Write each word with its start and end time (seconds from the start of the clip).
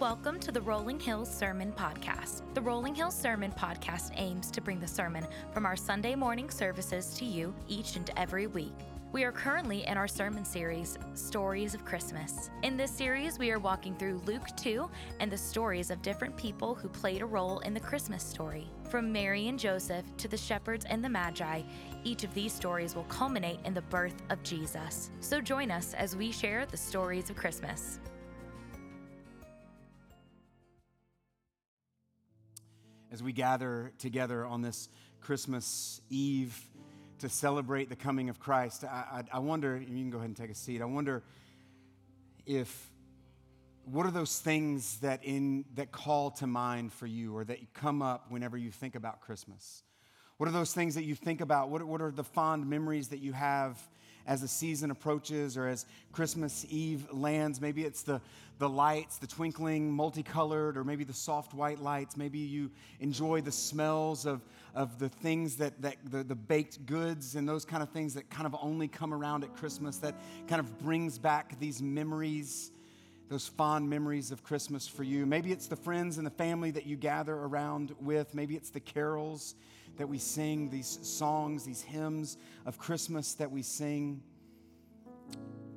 Welcome 0.00 0.38
to 0.40 0.52
the 0.52 0.60
Rolling 0.60 1.00
Hills 1.00 1.28
Sermon 1.28 1.72
Podcast. 1.72 2.42
The 2.54 2.60
Rolling 2.60 2.94
Hills 2.94 3.16
Sermon 3.16 3.50
Podcast 3.50 4.12
aims 4.14 4.48
to 4.52 4.60
bring 4.60 4.78
the 4.78 4.86
sermon 4.86 5.26
from 5.52 5.66
our 5.66 5.74
Sunday 5.74 6.14
morning 6.14 6.50
services 6.50 7.14
to 7.14 7.24
you 7.24 7.52
each 7.66 7.96
and 7.96 8.08
every 8.16 8.46
week. 8.46 8.76
We 9.10 9.24
are 9.24 9.32
currently 9.32 9.84
in 9.88 9.96
our 9.96 10.06
sermon 10.06 10.44
series, 10.44 11.00
Stories 11.14 11.74
of 11.74 11.84
Christmas. 11.84 12.48
In 12.62 12.76
this 12.76 12.92
series, 12.92 13.40
we 13.40 13.50
are 13.50 13.58
walking 13.58 13.96
through 13.96 14.22
Luke 14.24 14.46
2 14.56 14.88
and 15.18 15.32
the 15.32 15.36
stories 15.36 15.90
of 15.90 16.00
different 16.00 16.36
people 16.36 16.76
who 16.76 16.88
played 16.88 17.20
a 17.20 17.26
role 17.26 17.58
in 17.60 17.74
the 17.74 17.80
Christmas 17.80 18.22
story. 18.22 18.70
From 18.88 19.10
Mary 19.10 19.48
and 19.48 19.58
Joseph 19.58 20.04
to 20.18 20.28
the 20.28 20.36
shepherds 20.36 20.84
and 20.88 21.02
the 21.04 21.08
Magi, 21.08 21.62
each 22.04 22.22
of 22.22 22.32
these 22.34 22.52
stories 22.52 22.94
will 22.94 23.02
culminate 23.04 23.58
in 23.64 23.74
the 23.74 23.82
birth 23.82 24.22
of 24.30 24.44
Jesus. 24.44 25.10
So 25.18 25.40
join 25.40 25.72
us 25.72 25.92
as 25.94 26.14
we 26.14 26.30
share 26.30 26.66
the 26.66 26.76
stories 26.76 27.30
of 27.30 27.36
Christmas. 27.36 27.98
As 33.10 33.22
we 33.22 33.32
gather 33.32 33.92
together 33.98 34.44
on 34.44 34.62
this 34.62 34.88
Christmas 35.20 36.00
Eve 36.10 36.58
to 37.20 37.28
celebrate 37.28 37.88
the 37.88 37.96
coming 37.96 38.28
of 38.28 38.38
Christ, 38.38 38.84
I, 38.84 39.22
I, 39.32 39.36
I, 39.36 39.38
wonder, 39.40 39.76
you 39.76 39.86
can 39.86 40.10
go 40.10 40.18
ahead 40.18 40.28
and 40.28 40.36
take 40.36 40.50
a 40.50 40.54
seat. 40.54 40.80
I 40.80 40.84
wonder 40.84 41.22
if, 42.46 42.90
what 43.84 44.06
are 44.06 44.10
those 44.10 44.38
things 44.38 44.98
that, 44.98 45.24
in, 45.24 45.64
that 45.74 45.90
call 45.90 46.30
to 46.32 46.46
mind 46.46 46.92
for 46.92 47.06
you 47.06 47.36
or 47.36 47.44
that 47.44 47.72
come 47.74 48.02
up 48.02 48.30
whenever 48.30 48.56
you 48.56 48.70
think 48.70 48.94
about 48.94 49.20
Christmas? 49.20 49.82
What 50.36 50.48
are 50.48 50.52
those 50.52 50.72
things 50.72 50.94
that 50.94 51.04
you 51.04 51.14
think 51.14 51.40
about? 51.40 51.70
What, 51.70 51.82
what 51.82 52.00
are 52.00 52.12
the 52.12 52.24
fond 52.24 52.68
memories 52.68 53.08
that 53.08 53.18
you 53.18 53.32
have 53.32 53.76
as 54.28 54.42
the 54.42 54.48
season 54.48 54.90
approaches 54.90 55.56
or 55.56 55.66
as 55.66 55.86
Christmas 56.12 56.66
Eve 56.68 57.10
lands. 57.10 57.60
Maybe 57.62 57.84
it's 57.84 58.02
the, 58.02 58.20
the 58.58 58.68
lights, 58.68 59.16
the 59.16 59.26
twinkling, 59.26 59.90
multicolored, 59.90 60.76
or 60.76 60.84
maybe 60.84 61.02
the 61.02 61.14
soft 61.14 61.54
white 61.54 61.80
lights. 61.80 62.16
Maybe 62.16 62.38
you 62.38 62.70
enjoy 63.00 63.40
the 63.40 63.50
smells 63.50 64.26
of, 64.26 64.42
of 64.74 64.98
the 64.98 65.08
things 65.08 65.56
that, 65.56 65.80
that 65.80 65.96
the, 66.04 66.22
the 66.22 66.34
baked 66.34 66.84
goods 66.84 67.36
and 67.36 67.48
those 67.48 67.64
kind 67.64 67.82
of 67.82 67.88
things 67.88 68.12
that 68.14 68.28
kind 68.28 68.46
of 68.46 68.54
only 68.60 68.86
come 68.86 69.14
around 69.14 69.44
at 69.44 69.56
Christmas 69.56 69.96
that 69.98 70.14
kind 70.46 70.60
of 70.60 70.78
brings 70.78 71.18
back 71.18 71.58
these 71.58 71.82
memories 71.82 72.70
those 73.30 73.46
fond 73.46 73.90
memories 73.90 74.30
of 74.32 74.42
Christmas 74.42 74.88
for 74.88 75.02
you. 75.02 75.26
Maybe 75.26 75.52
it's 75.52 75.66
the 75.66 75.76
friends 75.76 76.16
and 76.16 76.26
the 76.26 76.30
family 76.30 76.70
that 76.70 76.86
you 76.86 76.96
gather 76.96 77.34
around 77.34 77.94
with. 78.00 78.34
Maybe 78.34 78.56
it's 78.56 78.70
the 78.70 78.80
carols 78.80 79.54
that 79.98 80.08
we 80.08 80.18
sing, 80.18 80.70
these 80.70 80.98
songs, 81.02 81.64
these 81.64 81.82
hymns 81.82 82.38
of 82.64 82.78
Christmas 82.78 83.34
that 83.34 83.50
we 83.50 83.62
sing. 83.62 84.22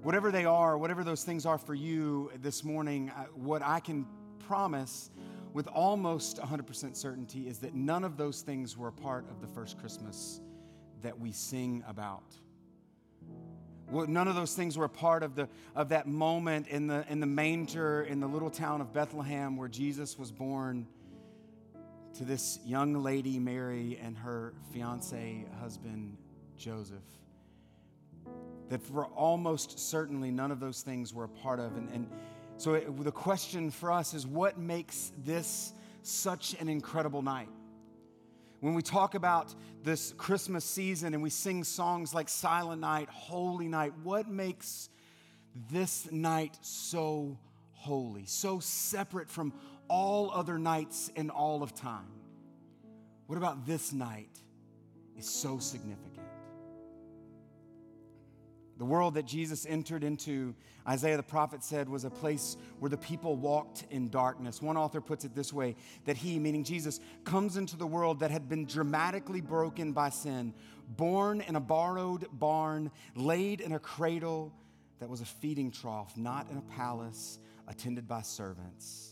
Whatever 0.03 0.31
they 0.31 0.45
are, 0.45 0.77
whatever 0.77 1.03
those 1.03 1.23
things 1.23 1.45
are 1.45 1.57
for 1.57 1.73
you 1.73 2.31
this 2.41 2.63
morning, 2.63 3.11
uh, 3.15 3.25
what 3.35 3.61
I 3.61 3.79
can 3.79 4.07
promise 4.39 5.11
with 5.53 5.67
almost 5.67 6.37
100% 6.37 6.95
certainty 6.95 7.47
is 7.47 7.59
that 7.59 7.73
none 7.75 8.03
of 8.03 8.15
those 8.15 8.41
things 8.41 8.77
were 8.77 8.87
a 8.87 8.93
part 8.93 9.25
of 9.29 9.41
the 9.41 9.47
first 9.47 9.79
Christmas 9.79 10.39
that 11.01 11.19
we 11.19 11.31
sing 11.31 11.83
about. 11.87 12.23
Well, 13.89 14.07
none 14.07 14.27
of 14.27 14.35
those 14.35 14.53
things 14.53 14.77
were 14.77 14.85
a 14.85 14.89
part 14.89 15.21
of, 15.21 15.35
the, 15.35 15.49
of 15.75 15.89
that 15.89 16.07
moment 16.07 16.67
in 16.69 16.87
the, 16.87 17.05
in 17.09 17.19
the 17.19 17.25
manger 17.25 18.03
in 18.03 18.21
the 18.21 18.27
little 18.27 18.49
town 18.49 18.79
of 18.79 18.93
Bethlehem 18.93 19.57
where 19.57 19.67
Jesus 19.67 20.17
was 20.17 20.31
born 20.31 20.87
to 22.15 22.25
this 22.25 22.59
young 22.65 23.01
lady, 23.01 23.39
Mary, 23.39 23.99
and 24.01 24.17
her 24.17 24.53
fiance 24.73 25.45
husband, 25.59 26.17
Joseph. 26.57 26.97
That 28.69 28.81
for 28.81 29.05
almost 29.05 29.79
certainly 29.79 30.31
none 30.31 30.51
of 30.51 30.59
those 30.59 30.81
things 30.81 31.13
were 31.13 31.25
a 31.25 31.29
part 31.29 31.59
of. 31.59 31.75
And, 31.75 31.89
and 31.91 32.09
so 32.57 32.75
it, 32.75 33.03
the 33.03 33.11
question 33.11 33.71
for 33.71 33.91
us 33.91 34.13
is 34.13 34.25
what 34.27 34.57
makes 34.57 35.11
this 35.23 35.73
such 36.03 36.55
an 36.59 36.69
incredible 36.69 37.21
night? 37.21 37.49
When 38.59 38.75
we 38.75 38.83
talk 38.83 39.15
about 39.15 39.55
this 39.83 40.13
Christmas 40.17 40.63
season 40.63 41.13
and 41.13 41.23
we 41.23 41.31
sing 41.31 41.63
songs 41.63 42.13
like 42.13 42.29
Silent 42.29 42.79
Night, 42.81 43.09
Holy 43.09 43.67
Night, 43.67 43.93
what 44.03 44.29
makes 44.29 44.89
this 45.71 46.09
night 46.11 46.57
so 46.61 47.37
holy, 47.71 48.25
so 48.25 48.59
separate 48.59 49.27
from 49.27 49.53
all 49.91 50.31
other 50.31 50.57
nights 50.57 51.11
in 51.17 51.29
all 51.29 51.61
of 51.61 51.75
time. 51.75 52.07
What 53.27 53.37
about 53.37 53.65
this 53.65 53.91
night 53.91 54.39
is 55.17 55.29
so 55.29 55.59
significant? 55.59 56.25
The 58.77 58.85
world 58.85 59.15
that 59.15 59.25
Jesus 59.25 59.65
entered 59.67 60.05
into, 60.05 60.55
Isaiah 60.87 61.17
the 61.17 61.23
prophet 61.23 61.61
said, 61.61 61.89
was 61.89 62.05
a 62.05 62.09
place 62.09 62.55
where 62.79 62.87
the 62.87 62.97
people 62.97 63.35
walked 63.35 63.85
in 63.89 64.09
darkness. 64.09 64.61
One 64.61 64.77
author 64.77 65.01
puts 65.01 65.25
it 65.25 65.35
this 65.35 65.51
way 65.51 65.75
that 66.05 66.15
he, 66.15 66.39
meaning 66.39 66.63
Jesus, 66.63 67.01
comes 67.25 67.57
into 67.57 67.75
the 67.75 67.85
world 67.85 68.21
that 68.21 68.31
had 68.31 68.47
been 68.47 68.65
dramatically 68.65 69.41
broken 69.41 69.91
by 69.91 70.09
sin, 70.09 70.53
born 70.87 71.41
in 71.41 71.57
a 71.57 71.59
borrowed 71.59 72.27
barn, 72.31 72.91
laid 73.13 73.59
in 73.59 73.73
a 73.73 73.79
cradle 73.79 74.53
that 74.99 75.09
was 75.09 75.19
a 75.19 75.25
feeding 75.25 75.69
trough, 75.69 76.15
not 76.15 76.49
in 76.49 76.57
a 76.57 76.61
palace 76.61 77.39
attended 77.67 78.07
by 78.07 78.21
servants 78.21 79.10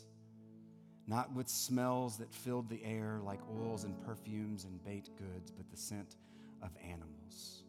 not 1.10 1.34
with 1.34 1.50
smells 1.50 2.18
that 2.18 2.32
filled 2.32 2.70
the 2.70 2.80
air 2.86 3.20
like 3.24 3.40
oils 3.60 3.84
and 3.84 4.00
perfumes 4.06 4.64
and 4.66 4.84
baked 4.86 5.10
goods, 5.18 5.50
but 5.50 5.70
the 5.72 5.78
scent 5.78 6.16
of 6.62 6.70
animals. 6.84 7.64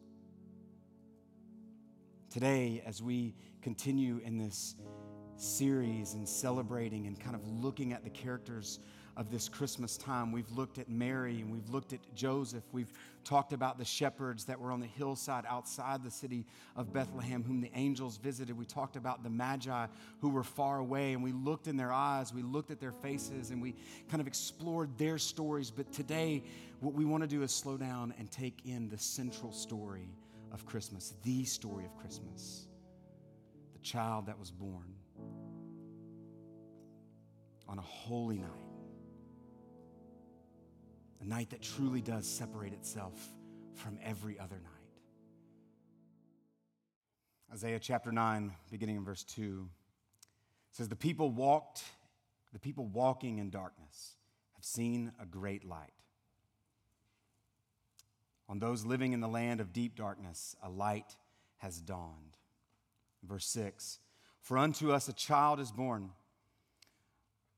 Today, 2.30 2.82
as 2.86 3.02
we 3.02 3.34
continue 3.62 4.20
in 4.24 4.36
this 4.36 4.76
series 5.36 6.14
and 6.14 6.28
celebrating 6.28 7.06
and 7.06 7.18
kind 7.18 7.34
of 7.34 7.46
looking 7.46 7.92
at 7.94 8.04
the 8.04 8.10
characters 8.10 8.80
of 9.16 9.30
this 9.30 9.48
Christmas 9.48 9.96
time. 9.96 10.32
We've 10.32 10.50
looked 10.50 10.78
at 10.78 10.88
Mary 10.88 11.40
and 11.40 11.50
we've 11.50 11.68
looked 11.68 11.92
at 11.92 12.00
Joseph. 12.14 12.64
We've 12.72 12.92
talked 13.24 13.52
about 13.52 13.78
the 13.78 13.84
shepherds 13.84 14.44
that 14.46 14.60
were 14.60 14.72
on 14.72 14.80
the 14.80 14.86
hillside 14.86 15.44
outside 15.48 16.02
the 16.02 16.10
city 16.10 16.46
of 16.76 16.92
Bethlehem, 16.92 17.42
whom 17.42 17.60
the 17.60 17.70
angels 17.74 18.16
visited. 18.16 18.56
We 18.56 18.64
talked 18.64 18.96
about 18.96 19.22
the 19.22 19.30
Magi 19.30 19.86
who 20.20 20.28
were 20.30 20.42
far 20.42 20.78
away 20.78 21.12
and 21.12 21.22
we 21.22 21.32
looked 21.32 21.66
in 21.66 21.76
their 21.76 21.92
eyes, 21.92 22.32
we 22.32 22.42
looked 22.42 22.70
at 22.70 22.80
their 22.80 22.92
faces, 22.92 23.50
and 23.50 23.60
we 23.60 23.74
kind 24.08 24.20
of 24.20 24.26
explored 24.26 24.96
their 24.98 25.18
stories. 25.18 25.70
But 25.70 25.92
today, 25.92 26.42
what 26.80 26.94
we 26.94 27.04
want 27.04 27.22
to 27.22 27.28
do 27.28 27.42
is 27.42 27.52
slow 27.52 27.76
down 27.76 28.14
and 28.18 28.30
take 28.30 28.64
in 28.64 28.88
the 28.88 28.98
central 28.98 29.52
story 29.52 30.08
of 30.52 30.64
Christmas, 30.66 31.14
the 31.22 31.44
story 31.44 31.84
of 31.84 31.96
Christmas, 31.96 32.66
the 33.72 33.80
child 33.80 34.26
that 34.26 34.38
was 34.38 34.50
born 34.50 34.94
on 37.68 37.78
a 37.78 37.82
holy 37.82 38.38
night 38.38 38.69
a 41.20 41.24
night 41.24 41.50
that 41.50 41.62
truly 41.62 42.00
does 42.00 42.26
separate 42.26 42.72
itself 42.72 43.12
from 43.74 43.98
every 44.02 44.38
other 44.38 44.56
night. 44.56 44.70
Isaiah 47.52 47.78
chapter 47.78 48.12
9, 48.12 48.52
beginning 48.70 48.96
in 48.96 49.04
verse 49.04 49.24
2, 49.24 49.68
says, 50.72 50.88
The 50.88 50.96
people 50.96 51.30
walked, 51.30 51.82
the 52.52 52.58
people 52.58 52.86
walking 52.86 53.38
in 53.38 53.50
darkness 53.50 54.14
have 54.54 54.64
seen 54.64 55.12
a 55.20 55.26
great 55.26 55.64
light. 55.64 55.92
On 58.48 58.58
those 58.58 58.84
living 58.84 59.12
in 59.12 59.20
the 59.20 59.28
land 59.28 59.60
of 59.60 59.72
deep 59.72 59.96
darkness, 59.96 60.56
a 60.62 60.68
light 60.68 61.16
has 61.58 61.80
dawned. 61.80 62.36
Verse 63.22 63.46
6 63.46 63.98
For 64.40 64.56
unto 64.56 64.92
us 64.92 65.08
a 65.08 65.12
child 65.12 65.60
is 65.60 65.70
born, 65.70 66.10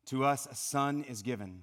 to 0.06 0.25
us 0.25 0.47
a 0.47 0.55
son 0.55 1.05
is 1.05 1.23
given 1.23 1.62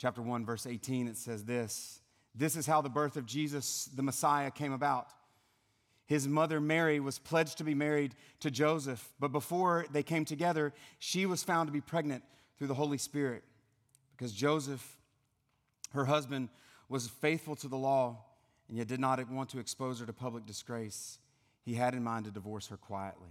chapter 0.00 0.22
1, 0.22 0.46
verse 0.46 0.66
18, 0.66 1.08
it 1.08 1.16
says 1.16 1.44
this 1.44 2.00
This 2.34 2.56
is 2.56 2.66
how 2.66 2.80
the 2.80 2.88
birth 2.88 3.16
of 3.16 3.26
Jesus, 3.26 3.88
the 3.94 4.02
Messiah, 4.02 4.50
came 4.50 4.72
about. 4.72 5.08
His 6.06 6.26
mother 6.26 6.60
Mary 6.60 6.98
was 6.98 7.20
pledged 7.20 7.58
to 7.58 7.64
be 7.64 7.74
married 7.74 8.16
to 8.40 8.50
Joseph, 8.50 9.12
but 9.20 9.30
before 9.30 9.86
they 9.92 10.02
came 10.02 10.24
together, 10.24 10.72
she 10.98 11.24
was 11.24 11.44
found 11.44 11.68
to 11.68 11.72
be 11.72 11.80
pregnant 11.80 12.24
through 12.58 12.66
the 12.66 12.74
Holy 12.74 12.98
Spirit 12.98 13.44
because 14.16 14.32
Joseph, 14.32 14.96
her 15.92 16.06
husband, 16.06 16.48
was 16.88 17.06
faithful 17.06 17.54
to 17.56 17.68
the 17.68 17.76
law 17.76 18.24
and 18.68 18.76
yet 18.76 18.88
did 18.88 18.98
not 18.98 19.30
want 19.30 19.50
to 19.50 19.60
expose 19.60 20.00
her 20.00 20.06
to 20.06 20.12
public 20.12 20.46
disgrace. 20.46 21.18
He 21.64 21.74
had 21.74 21.94
in 21.94 22.02
mind 22.02 22.24
to 22.24 22.32
divorce 22.32 22.66
her 22.68 22.76
quietly. 22.76 23.30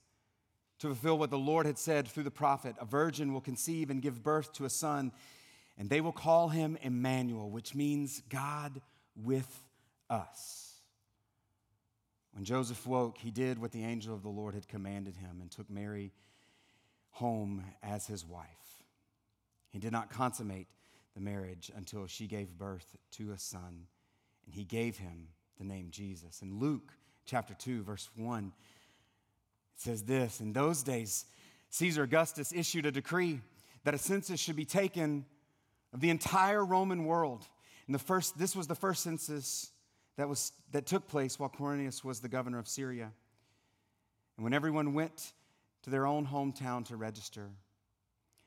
to 0.81 0.87
fulfill 0.87 1.19
what 1.19 1.29
the 1.29 1.37
Lord 1.37 1.67
had 1.67 1.77
said 1.77 2.07
through 2.07 2.23
the 2.23 2.31
prophet 2.31 2.75
A 2.79 2.85
virgin 2.85 3.33
will 3.33 3.41
conceive 3.41 3.91
and 3.91 4.01
give 4.01 4.23
birth 4.23 4.51
to 4.53 4.65
a 4.65 4.69
son, 4.69 5.11
and 5.77 5.87
they 5.87 6.01
will 6.01 6.11
call 6.11 6.49
him 6.49 6.75
Emmanuel, 6.81 7.51
which 7.51 7.75
means 7.75 8.23
God 8.29 8.81
with 9.15 9.63
us. 10.09 10.73
When 12.33 12.45
Joseph 12.45 12.87
woke, 12.87 13.19
he 13.19 13.29
did 13.29 13.59
what 13.59 13.71
the 13.71 13.83
angel 13.83 14.15
of 14.15 14.23
the 14.23 14.29
Lord 14.29 14.55
had 14.55 14.67
commanded 14.67 15.17
him 15.17 15.37
and 15.39 15.51
took 15.51 15.69
Mary 15.69 16.13
home 17.11 17.63
as 17.83 18.07
his 18.07 18.25
wife. 18.25 18.47
He 19.69 19.77
did 19.77 19.91
not 19.91 20.09
consummate 20.09 20.67
the 21.13 21.21
marriage 21.21 21.71
until 21.75 22.07
she 22.07 22.25
gave 22.25 22.57
birth 22.57 22.95
to 23.11 23.33
a 23.33 23.37
son, 23.37 23.85
and 24.45 24.55
he 24.55 24.63
gave 24.63 24.97
him 24.97 25.27
the 25.59 25.63
name 25.63 25.89
Jesus. 25.91 26.41
In 26.41 26.57
Luke 26.57 26.93
chapter 27.25 27.53
2, 27.53 27.83
verse 27.83 28.09
1, 28.15 28.51
says 29.81 30.03
this 30.03 30.39
In 30.39 30.53
those 30.53 30.83
days, 30.83 31.25
Caesar 31.71 32.03
Augustus 32.03 32.53
issued 32.53 32.85
a 32.85 32.91
decree 32.91 33.39
that 33.83 33.93
a 33.93 33.97
census 33.97 34.39
should 34.39 34.55
be 34.55 34.65
taken 34.65 35.25
of 35.93 35.99
the 35.99 36.09
entire 36.09 36.63
Roman 36.63 37.05
world. 37.05 37.45
And 37.87 37.95
the 37.95 37.99
first, 37.99 38.37
this 38.37 38.55
was 38.55 38.67
the 38.67 38.75
first 38.75 39.03
census 39.03 39.71
that, 40.17 40.29
was, 40.29 40.51
that 40.71 40.85
took 40.85 41.07
place 41.07 41.39
while 41.39 41.49
Quirinius 41.49 42.03
was 42.03 42.19
the 42.19 42.29
governor 42.29 42.59
of 42.59 42.67
Syria. 42.67 43.11
And 44.37 44.43
when 44.43 44.53
everyone 44.53 44.93
went 44.93 45.33
to 45.83 45.89
their 45.89 46.05
own 46.05 46.27
hometown 46.27 46.85
to 46.87 46.95
register, 46.95 47.49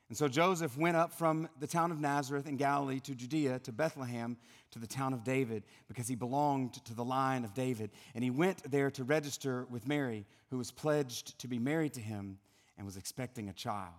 and 0.07 0.17
so 0.17 0.27
Joseph 0.27 0.77
went 0.77 0.95
up 0.95 1.11
from 1.11 1.49
the 1.59 1.65
town 1.65 1.91
of 1.91 1.99
Nazareth 1.99 2.45
in 2.45 2.57
Galilee 2.57 2.99
to 3.01 3.15
Judea 3.15 3.57
to 3.59 3.71
Bethlehem 3.71 4.37
to 4.71 4.77
the 4.77 4.85
town 4.85 5.13
of 5.13 5.23
David 5.23 5.63
because 5.87 6.07
he 6.07 6.15
belonged 6.15 6.73
to 6.85 6.93
the 6.93 7.03
line 7.03 7.43
of 7.43 7.55
David. 7.55 7.89
And 8.13 8.23
he 8.23 8.29
went 8.29 8.69
there 8.69 8.91
to 8.91 9.03
register 9.03 9.65
with 9.69 9.87
Mary, 9.87 10.27
who 10.51 10.59
was 10.59 10.69
pledged 10.69 11.39
to 11.39 11.47
be 11.47 11.57
married 11.57 11.93
to 11.93 12.01
him 12.01 12.37
and 12.77 12.85
was 12.85 12.97
expecting 12.97 13.49
a 13.49 13.53
child. 13.53 13.93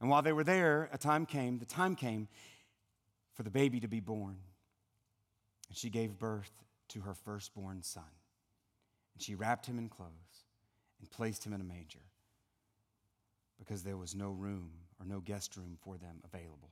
And 0.00 0.10
while 0.10 0.22
they 0.22 0.32
were 0.32 0.44
there, 0.44 0.90
a 0.92 0.98
time 0.98 1.24
came, 1.24 1.58
the 1.58 1.66
time 1.66 1.94
came 1.94 2.26
for 3.34 3.44
the 3.44 3.50
baby 3.50 3.78
to 3.80 3.88
be 3.88 4.00
born. 4.00 4.36
And 5.68 5.76
she 5.76 5.88
gave 5.88 6.18
birth 6.18 6.50
to 6.88 7.00
her 7.02 7.14
firstborn 7.14 7.82
son. 7.82 8.02
And 9.14 9.22
she 9.22 9.36
wrapped 9.36 9.66
him 9.66 9.78
in 9.78 9.88
clothes 9.88 10.10
and 10.98 11.08
placed 11.10 11.46
him 11.46 11.52
in 11.52 11.60
a 11.60 11.64
manger 11.64 12.00
because 13.56 13.84
there 13.84 13.96
was 13.96 14.14
no 14.14 14.30
room 14.30 14.70
or 14.98 15.06
no 15.06 15.20
guest 15.20 15.56
room 15.56 15.76
for 15.80 15.96
them 15.96 16.20
available. 16.24 16.70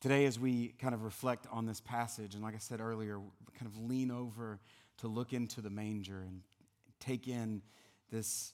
Today, 0.00 0.26
as 0.26 0.38
we 0.38 0.74
kind 0.78 0.94
of 0.94 1.02
reflect 1.02 1.46
on 1.50 1.64
this 1.64 1.80
passage, 1.80 2.34
and 2.34 2.42
like 2.42 2.54
I 2.54 2.58
said 2.58 2.80
earlier, 2.80 3.18
kind 3.58 3.66
of 3.66 3.78
lean 3.78 4.10
over 4.10 4.60
to 4.98 5.08
look 5.08 5.32
into 5.32 5.62
the 5.62 5.70
manger 5.70 6.20
and 6.20 6.42
take 7.00 7.26
in 7.26 7.62
this 8.10 8.52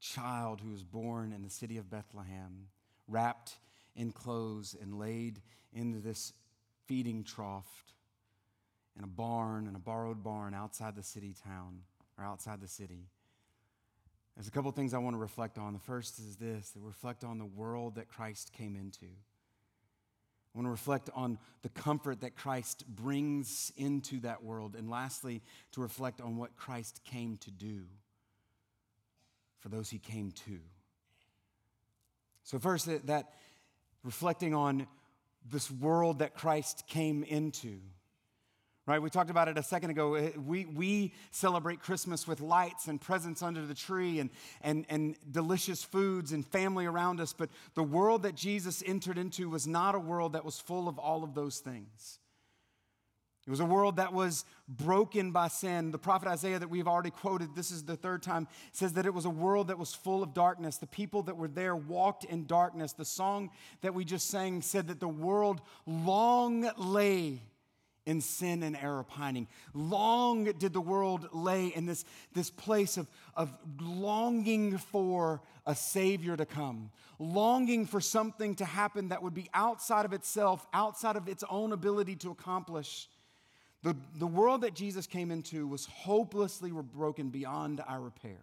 child 0.00 0.60
who 0.60 0.70
was 0.70 0.82
born 0.82 1.32
in 1.32 1.42
the 1.42 1.50
city 1.50 1.76
of 1.76 1.90
Bethlehem, 1.90 2.68
wrapped 3.06 3.58
in 3.96 4.12
clothes 4.12 4.74
and 4.80 4.98
laid 4.98 5.40
into 5.72 5.98
this 5.98 6.32
feeding 6.86 7.22
trough 7.22 7.84
in 8.96 9.04
a 9.04 9.08
barn, 9.08 9.66
in 9.66 9.76
a 9.76 9.78
borrowed 9.78 10.22
barn 10.22 10.54
outside 10.54 10.96
the 10.96 11.02
city 11.02 11.34
town 11.44 11.80
or 12.16 12.24
outside 12.24 12.60
the 12.60 12.68
city. 12.68 13.08
There's 14.38 14.46
a 14.46 14.52
couple 14.52 14.70
things 14.70 14.94
I 14.94 14.98
want 14.98 15.14
to 15.14 15.18
reflect 15.18 15.58
on. 15.58 15.72
The 15.72 15.80
first 15.80 16.20
is 16.20 16.36
this 16.36 16.70
to 16.70 16.78
reflect 16.78 17.24
on 17.24 17.38
the 17.38 17.44
world 17.44 17.96
that 17.96 18.08
Christ 18.08 18.52
came 18.52 18.76
into. 18.76 19.06
I 19.06 20.58
want 20.58 20.66
to 20.66 20.70
reflect 20.70 21.10
on 21.12 21.38
the 21.62 21.70
comfort 21.70 22.20
that 22.20 22.36
Christ 22.36 22.86
brings 22.86 23.72
into 23.76 24.20
that 24.20 24.44
world. 24.44 24.76
And 24.76 24.88
lastly, 24.88 25.42
to 25.72 25.80
reflect 25.80 26.20
on 26.20 26.36
what 26.36 26.54
Christ 26.54 27.00
came 27.04 27.38
to 27.38 27.50
do 27.50 27.82
for 29.58 29.70
those 29.70 29.90
he 29.90 29.98
came 29.98 30.30
to. 30.46 30.60
So, 32.44 32.60
first, 32.60 32.86
that, 32.86 33.08
that 33.08 33.32
reflecting 34.04 34.54
on 34.54 34.86
this 35.50 35.68
world 35.68 36.20
that 36.20 36.36
Christ 36.36 36.84
came 36.86 37.24
into 37.24 37.80
right? 38.88 39.02
We 39.02 39.10
talked 39.10 39.28
about 39.28 39.48
it 39.48 39.58
a 39.58 39.62
second 39.62 39.90
ago. 39.90 40.14
Eh, 40.14 40.30
we, 40.36 40.64
we 40.64 41.12
celebrate 41.30 41.80
Christmas 41.80 42.26
with 42.26 42.40
lights 42.40 42.88
and 42.88 42.98
presents 42.98 43.42
under 43.42 43.66
the 43.66 43.74
tree 43.74 44.18
and, 44.18 44.30
and, 44.62 44.86
and 44.88 45.14
delicious 45.30 45.84
foods 45.84 46.32
and 46.32 46.44
family 46.46 46.86
around 46.86 47.20
us. 47.20 47.34
But 47.34 47.50
the 47.74 47.82
world 47.82 48.22
that 48.22 48.34
Jesus 48.34 48.82
entered 48.86 49.18
into 49.18 49.50
was 49.50 49.66
not 49.66 49.94
a 49.94 49.98
world 49.98 50.32
that 50.32 50.44
was 50.44 50.58
full 50.58 50.88
of 50.88 50.98
all 50.98 51.22
of 51.22 51.34
those 51.34 51.58
things. 51.58 52.18
It 53.46 53.50
was 53.50 53.60
a 53.60 53.66
world 53.66 53.96
that 53.96 54.12
was 54.12 54.46
broken 54.68 55.32
by 55.32 55.48
sin. 55.48 55.90
The 55.90 55.98
prophet 55.98 56.28
Isaiah, 56.28 56.58
that 56.58 56.68
we've 56.68 56.88
already 56.88 57.10
quoted, 57.10 57.54
this 57.54 57.70
is 57.70 57.84
the 57.84 57.96
third 57.96 58.22
time, 58.22 58.48
says 58.72 58.94
that 58.94 59.06
it 59.06 59.14
was 59.14 59.24
a 59.26 59.30
world 59.30 59.68
that 59.68 59.78
was 59.78 59.94
full 59.94 60.22
of 60.22 60.32
darkness. 60.34 60.76
The 60.76 60.86
people 60.86 61.22
that 61.24 61.36
were 61.36 61.48
there 61.48 61.76
walked 61.76 62.24
in 62.24 62.46
darkness. 62.46 62.92
The 62.92 63.06
song 63.06 63.50
that 63.82 63.94
we 63.94 64.04
just 64.04 64.28
sang 64.28 64.62
said 64.62 64.88
that 64.88 65.00
the 65.00 65.08
world 65.08 65.60
long 65.86 66.70
lay 66.78 67.42
in 68.08 68.22
sin 68.22 68.62
and 68.62 68.74
error 68.74 69.04
pining. 69.04 69.46
Long 69.74 70.44
did 70.44 70.72
the 70.72 70.80
world 70.80 71.28
lay 71.34 71.66
in 71.66 71.84
this, 71.84 72.06
this 72.32 72.48
place 72.48 72.96
of, 72.96 73.06
of 73.36 73.52
longing 73.78 74.78
for 74.78 75.42
a 75.66 75.74
Savior 75.74 76.34
to 76.34 76.46
come, 76.46 76.90
longing 77.18 77.84
for 77.84 78.00
something 78.00 78.54
to 78.54 78.64
happen 78.64 79.10
that 79.10 79.22
would 79.22 79.34
be 79.34 79.50
outside 79.52 80.06
of 80.06 80.14
itself, 80.14 80.66
outside 80.72 81.16
of 81.16 81.28
its 81.28 81.44
own 81.50 81.72
ability 81.72 82.16
to 82.16 82.30
accomplish. 82.30 83.08
The, 83.82 83.94
the 84.16 84.26
world 84.26 84.62
that 84.62 84.74
Jesus 84.74 85.06
came 85.06 85.30
into 85.30 85.66
was 85.66 85.84
hopelessly 85.84 86.70
broken 86.70 87.28
beyond 87.28 87.82
our 87.86 88.00
repair 88.00 88.40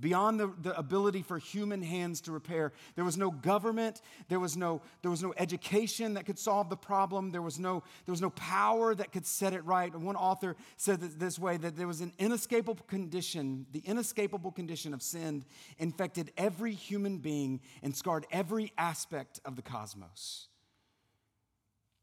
beyond 0.00 0.40
the, 0.40 0.52
the 0.62 0.76
ability 0.78 1.22
for 1.22 1.38
human 1.38 1.82
hands 1.82 2.20
to 2.22 2.32
repair. 2.32 2.72
There 2.96 3.04
was 3.04 3.16
no 3.16 3.30
government, 3.30 4.00
there 4.28 4.40
was 4.40 4.56
no, 4.56 4.80
there 5.02 5.10
was 5.10 5.22
no 5.22 5.34
education 5.36 6.14
that 6.14 6.26
could 6.26 6.38
solve 6.38 6.70
the 6.70 6.76
problem, 6.76 7.30
there 7.30 7.42
was, 7.42 7.58
no, 7.58 7.82
there 8.06 8.12
was 8.12 8.22
no 8.22 8.30
power 8.30 8.94
that 8.94 9.12
could 9.12 9.26
set 9.26 9.52
it 9.52 9.64
right. 9.64 9.94
One 9.94 10.16
author 10.16 10.56
said 10.76 11.00
this 11.00 11.38
way 11.38 11.56
that 11.58 11.76
there 11.76 11.86
was 11.86 12.00
an 12.00 12.12
inescapable 12.18 12.84
condition, 12.86 13.66
the 13.72 13.80
inescapable 13.80 14.52
condition 14.52 14.94
of 14.94 15.02
sin 15.02 15.44
infected 15.78 16.32
every 16.36 16.72
human 16.72 17.18
being 17.18 17.60
and 17.82 17.94
scarred 17.94 18.26
every 18.30 18.72
aspect 18.78 19.40
of 19.44 19.56
the 19.56 19.62
cosmos, 19.62 20.48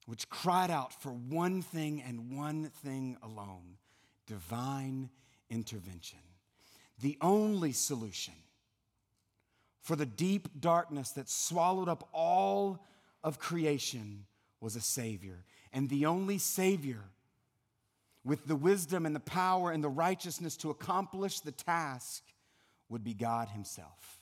which 0.06 0.30
cried 0.30 0.70
out 0.70 0.94
for 1.02 1.12
one 1.12 1.62
thing 1.62 2.04
and 2.06 2.38
one 2.38 2.70
thing 2.84 3.18
alone 3.24 3.78
divine 4.28 5.10
intervention 5.50 6.20
the 7.00 7.18
only 7.22 7.72
solution 7.72 8.34
for 9.82 9.96
the 9.96 10.06
deep 10.06 10.50
darkness 10.60 11.12
that 11.12 11.30
swallowed 11.30 11.88
up 11.88 12.10
all 12.12 12.86
of 13.24 13.40
creation 13.40 14.26
was 14.60 14.76
a 14.76 14.82
Savior. 14.82 15.46
And 15.72 15.90
the 15.90 16.06
only 16.06 16.38
Savior 16.38 17.04
with 18.24 18.46
the 18.48 18.56
wisdom 18.56 19.06
and 19.06 19.16
the 19.16 19.22
power 19.22 19.72
and 19.72 19.84
the 19.84 19.90
righteousness 19.90 20.58
to 20.58 20.70
accomplish 20.70 21.40
the 21.40 21.52
task 21.52 22.24
would 22.90 23.04
be 23.04 23.14
God 23.14 23.48
Himself. 23.50 24.20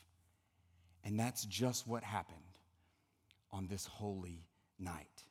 And 1.04 1.20
that's 1.20 1.46
just 1.46 1.88
what 1.88 2.04
happened 2.04 2.40
on 3.52 3.68
this 3.68 3.86
holy 3.86 4.46
night. 4.78 5.24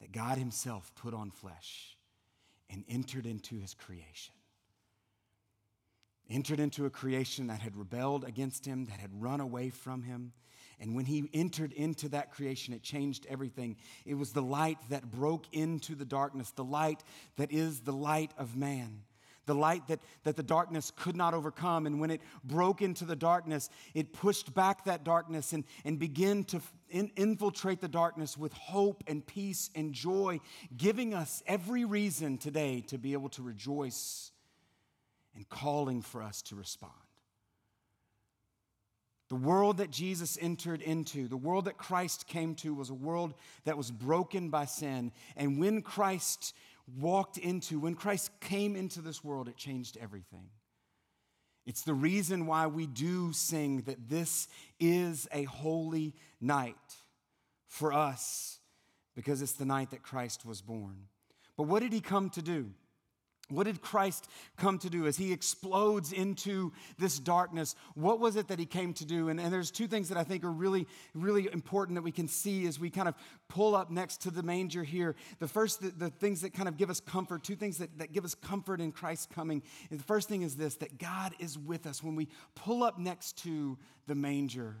That 0.00 0.12
God 0.12 0.36
Himself 0.36 0.92
put 0.94 1.14
on 1.14 1.30
flesh 1.30 1.96
and 2.68 2.84
entered 2.88 3.24
into 3.24 3.58
His 3.58 3.72
creation 3.72 4.34
entered 6.30 6.60
into 6.60 6.86
a 6.86 6.90
creation 6.90 7.46
that 7.48 7.60
had 7.60 7.76
rebelled 7.76 8.24
against 8.24 8.66
him, 8.66 8.86
that 8.86 9.00
had 9.00 9.10
run 9.20 9.40
away 9.40 9.70
from 9.70 10.02
him. 10.02 10.32
And 10.78 10.94
when 10.94 11.06
he 11.06 11.30
entered 11.32 11.72
into 11.72 12.08
that 12.10 12.32
creation, 12.32 12.74
it 12.74 12.82
changed 12.82 13.26
everything. 13.28 13.76
It 14.04 14.14
was 14.14 14.32
the 14.32 14.42
light 14.42 14.78
that 14.90 15.10
broke 15.10 15.46
into 15.52 15.94
the 15.94 16.04
darkness, 16.04 16.50
the 16.50 16.64
light 16.64 17.02
that 17.36 17.50
is 17.50 17.80
the 17.80 17.92
light 17.92 18.32
of 18.36 18.56
man, 18.56 19.00
the 19.46 19.54
light 19.54 19.86
that, 19.86 20.00
that 20.24 20.36
the 20.36 20.42
darkness 20.42 20.92
could 20.94 21.16
not 21.16 21.32
overcome. 21.32 21.86
And 21.86 21.98
when 21.98 22.10
it 22.10 22.20
broke 22.44 22.82
into 22.82 23.06
the 23.06 23.16
darkness, 23.16 23.70
it 23.94 24.12
pushed 24.12 24.52
back 24.52 24.84
that 24.84 25.02
darkness 25.02 25.54
and, 25.54 25.64
and 25.84 25.98
began 25.98 26.44
to 26.44 26.60
in, 26.90 27.10
infiltrate 27.16 27.80
the 27.80 27.88
darkness 27.88 28.36
with 28.36 28.52
hope 28.52 29.02
and 29.06 29.26
peace 29.26 29.70
and 29.74 29.94
joy, 29.94 30.40
giving 30.76 31.14
us 31.14 31.42
every 31.46 31.86
reason 31.86 32.36
today 32.36 32.82
to 32.88 32.98
be 32.98 33.14
able 33.14 33.30
to 33.30 33.42
rejoice 33.42 34.30
and 35.36 35.48
calling 35.48 36.02
for 36.02 36.22
us 36.22 36.42
to 36.42 36.56
respond. 36.56 36.92
The 39.28 39.36
world 39.36 39.78
that 39.78 39.90
Jesus 39.90 40.38
entered 40.40 40.80
into, 40.80 41.28
the 41.28 41.36
world 41.36 41.64
that 41.64 41.78
Christ 41.78 42.26
came 42.28 42.54
to, 42.56 42.72
was 42.74 42.90
a 42.90 42.94
world 42.94 43.34
that 43.64 43.76
was 43.76 43.90
broken 43.90 44.50
by 44.50 44.64
sin. 44.66 45.12
And 45.36 45.58
when 45.58 45.82
Christ 45.82 46.54
walked 46.98 47.36
into, 47.36 47.80
when 47.80 47.94
Christ 47.94 48.30
came 48.40 48.76
into 48.76 49.00
this 49.00 49.24
world, 49.24 49.48
it 49.48 49.56
changed 49.56 49.98
everything. 50.00 50.48
It's 51.66 51.82
the 51.82 51.94
reason 51.94 52.46
why 52.46 52.68
we 52.68 52.86
do 52.86 53.32
sing 53.32 53.82
that 53.82 54.08
this 54.08 54.46
is 54.78 55.26
a 55.32 55.42
holy 55.42 56.14
night 56.40 56.76
for 57.66 57.92
us, 57.92 58.60
because 59.16 59.42
it's 59.42 59.52
the 59.52 59.64
night 59.64 59.90
that 59.90 60.04
Christ 60.04 60.46
was 60.46 60.62
born. 60.62 61.08
But 61.56 61.64
what 61.64 61.82
did 61.82 61.92
he 61.92 62.00
come 62.00 62.30
to 62.30 62.42
do? 62.42 62.70
What 63.48 63.64
did 63.64 63.80
Christ 63.80 64.28
come 64.56 64.78
to 64.80 64.90
do 64.90 65.06
as 65.06 65.16
he 65.16 65.32
explodes 65.32 66.12
into 66.12 66.72
this 66.98 67.20
darkness? 67.20 67.76
What 67.94 68.18
was 68.18 68.34
it 68.34 68.48
that 68.48 68.58
he 68.58 68.66
came 68.66 68.92
to 68.94 69.04
do? 69.04 69.28
And, 69.28 69.38
and, 69.38 69.52
there's 69.52 69.70
two 69.70 69.86
things 69.86 70.08
that 70.08 70.18
I 70.18 70.24
think 70.24 70.42
are 70.42 70.50
really, 70.50 70.88
really 71.14 71.48
important 71.52 71.94
that 71.94 72.02
we 72.02 72.10
can 72.10 72.26
see 72.26 72.66
as 72.66 72.80
we 72.80 72.90
kind 72.90 73.06
of 73.06 73.14
pull 73.48 73.76
up 73.76 73.88
next 73.88 74.22
to 74.22 74.32
the 74.32 74.42
manger 74.42 74.82
here. 74.82 75.14
The 75.38 75.46
first, 75.46 75.80
the, 75.80 75.90
the 75.90 76.10
things 76.10 76.40
that 76.40 76.54
kind 76.54 76.68
of 76.68 76.76
give 76.76 76.90
us 76.90 76.98
comfort, 76.98 77.44
two 77.44 77.54
things 77.54 77.78
that, 77.78 77.96
that 77.98 78.12
give 78.12 78.24
us 78.24 78.34
comfort 78.34 78.80
in 78.80 78.90
Christ's 78.90 79.26
coming. 79.26 79.62
The 79.92 80.02
first 80.02 80.28
thing 80.28 80.42
is 80.42 80.56
this 80.56 80.74
that 80.76 80.98
God 80.98 81.32
is 81.38 81.56
with 81.56 81.86
us. 81.86 82.02
When 82.02 82.16
we 82.16 82.26
pull 82.56 82.82
up 82.82 82.98
next 82.98 83.38
to 83.44 83.78
the 84.08 84.16
manger 84.16 84.76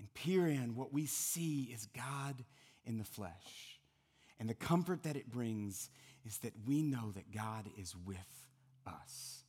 and 0.00 0.12
peer 0.12 0.48
in, 0.48 0.74
what 0.74 0.92
we 0.92 1.06
see 1.06 1.70
is 1.72 1.86
God 1.94 2.44
in 2.84 2.98
the 2.98 3.04
flesh. 3.04 3.65
And 4.38 4.48
the 4.48 4.54
comfort 4.54 5.02
that 5.04 5.16
it 5.16 5.30
brings 5.30 5.90
is 6.24 6.38
that 6.38 6.52
we 6.66 6.82
know 6.82 7.12
that 7.12 7.32
God 7.32 7.68
is 7.78 7.94
with 8.04 8.16
us. 8.86 9.44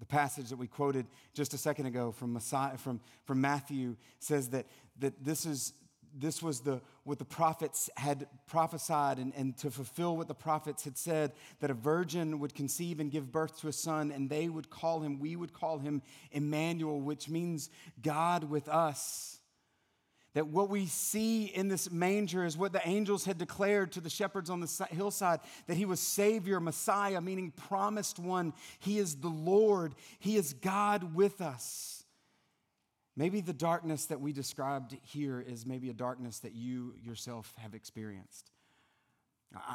The 0.00 0.06
passage 0.06 0.48
that 0.48 0.56
we 0.56 0.66
quoted 0.66 1.06
just 1.34 1.52
a 1.52 1.58
second 1.58 1.86
ago 1.86 2.10
from, 2.10 2.32
Messiah, 2.32 2.78
from, 2.78 3.00
from 3.26 3.40
Matthew 3.40 3.96
says 4.18 4.48
that, 4.48 4.66
that 4.98 5.22
this, 5.22 5.44
is, 5.44 5.74
this 6.18 6.42
was 6.42 6.60
the, 6.60 6.80
what 7.04 7.18
the 7.18 7.24
prophets 7.26 7.90
had 7.98 8.26
prophesied, 8.46 9.18
and, 9.18 9.34
and 9.36 9.56
to 9.58 9.70
fulfill 9.70 10.16
what 10.16 10.26
the 10.26 10.34
prophets 10.34 10.84
had 10.84 10.96
said 10.96 11.32
that 11.60 11.70
a 11.70 11.74
virgin 11.74 12.38
would 12.38 12.54
conceive 12.54 12.98
and 12.98 13.10
give 13.10 13.30
birth 13.30 13.60
to 13.60 13.68
a 13.68 13.72
son, 13.72 14.10
and 14.10 14.30
they 14.30 14.48
would 14.48 14.70
call 14.70 15.00
him, 15.00 15.20
we 15.20 15.36
would 15.36 15.52
call 15.52 15.78
him 15.78 16.00
Emmanuel, 16.32 16.98
which 16.98 17.28
means 17.28 17.68
God 18.00 18.44
with 18.44 18.68
us. 18.68 19.39
That 20.34 20.46
what 20.46 20.68
we 20.68 20.86
see 20.86 21.46
in 21.46 21.68
this 21.68 21.90
manger 21.90 22.44
is 22.44 22.56
what 22.56 22.72
the 22.72 22.86
angels 22.86 23.24
had 23.24 23.36
declared 23.36 23.92
to 23.92 24.00
the 24.00 24.10
shepherds 24.10 24.48
on 24.48 24.60
the 24.60 24.86
hillside 24.90 25.40
that 25.66 25.76
he 25.76 25.84
was 25.84 25.98
Savior, 25.98 26.60
Messiah, 26.60 27.20
meaning 27.20 27.50
promised 27.50 28.18
one. 28.18 28.52
He 28.78 28.98
is 28.98 29.16
the 29.16 29.28
Lord, 29.28 29.94
He 30.20 30.36
is 30.36 30.52
God 30.52 31.14
with 31.14 31.40
us. 31.40 32.04
Maybe 33.16 33.40
the 33.40 33.52
darkness 33.52 34.06
that 34.06 34.20
we 34.20 34.32
described 34.32 34.96
here 35.02 35.40
is 35.40 35.66
maybe 35.66 35.90
a 35.90 35.94
darkness 35.94 36.38
that 36.38 36.54
you 36.54 36.94
yourself 37.02 37.52
have 37.58 37.74
experienced. 37.74 38.50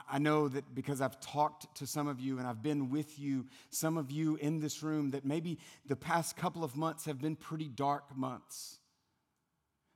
I 0.09 0.19
know 0.19 0.47
that 0.47 0.73
because 0.73 1.01
I've 1.01 1.19
talked 1.19 1.75
to 1.79 1.85
some 1.85 2.07
of 2.07 2.19
you 2.19 2.39
and 2.39 2.47
I've 2.47 2.63
been 2.63 2.89
with 2.89 3.19
you, 3.19 3.45
some 3.71 3.97
of 3.97 4.09
you 4.09 4.37
in 4.37 4.61
this 4.61 4.81
room, 4.81 5.11
that 5.11 5.25
maybe 5.25 5.59
the 5.85 5.97
past 5.97 6.37
couple 6.37 6.63
of 6.63 6.77
months 6.77 7.05
have 7.05 7.19
been 7.19 7.35
pretty 7.35 7.67
dark 7.67 8.15
months. 8.15 8.79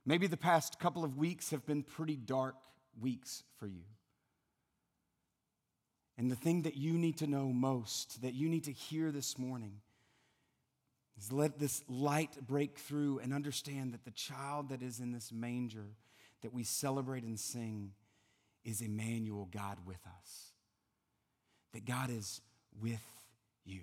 Maybe 0.06 0.26
the 0.26 0.36
past 0.36 0.78
couple 0.78 1.04
of 1.04 1.16
weeks 1.16 1.50
have 1.50 1.66
been 1.66 1.82
pretty 1.82 2.16
dark 2.16 2.56
weeks 3.00 3.42
for 3.58 3.66
you. 3.66 3.84
And 6.16 6.30
the 6.30 6.36
thing 6.36 6.62
that 6.62 6.76
you 6.76 6.94
need 6.94 7.18
to 7.18 7.26
know 7.26 7.46
most, 7.46 8.22
that 8.22 8.34
you 8.34 8.48
need 8.48 8.64
to 8.64 8.72
hear 8.72 9.10
this 9.10 9.38
morning, 9.38 9.80
is 11.18 11.32
let 11.32 11.58
this 11.58 11.82
light 11.88 12.36
break 12.46 12.78
through 12.78 13.20
and 13.20 13.32
understand 13.32 13.92
that 13.92 14.04
the 14.04 14.10
child 14.10 14.70
that 14.70 14.82
is 14.82 15.00
in 15.00 15.12
this 15.12 15.30
manger 15.32 15.96
that 16.42 16.52
we 16.52 16.64
celebrate 16.64 17.22
and 17.22 17.38
sing 17.38 17.92
is 18.64 18.80
Emmanuel, 18.80 19.48
God 19.50 19.78
with 19.86 20.00
us. 20.06 20.52
That 21.72 21.84
God 21.84 22.10
is 22.10 22.40
with 22.80 23.00
you. 23.64 23.80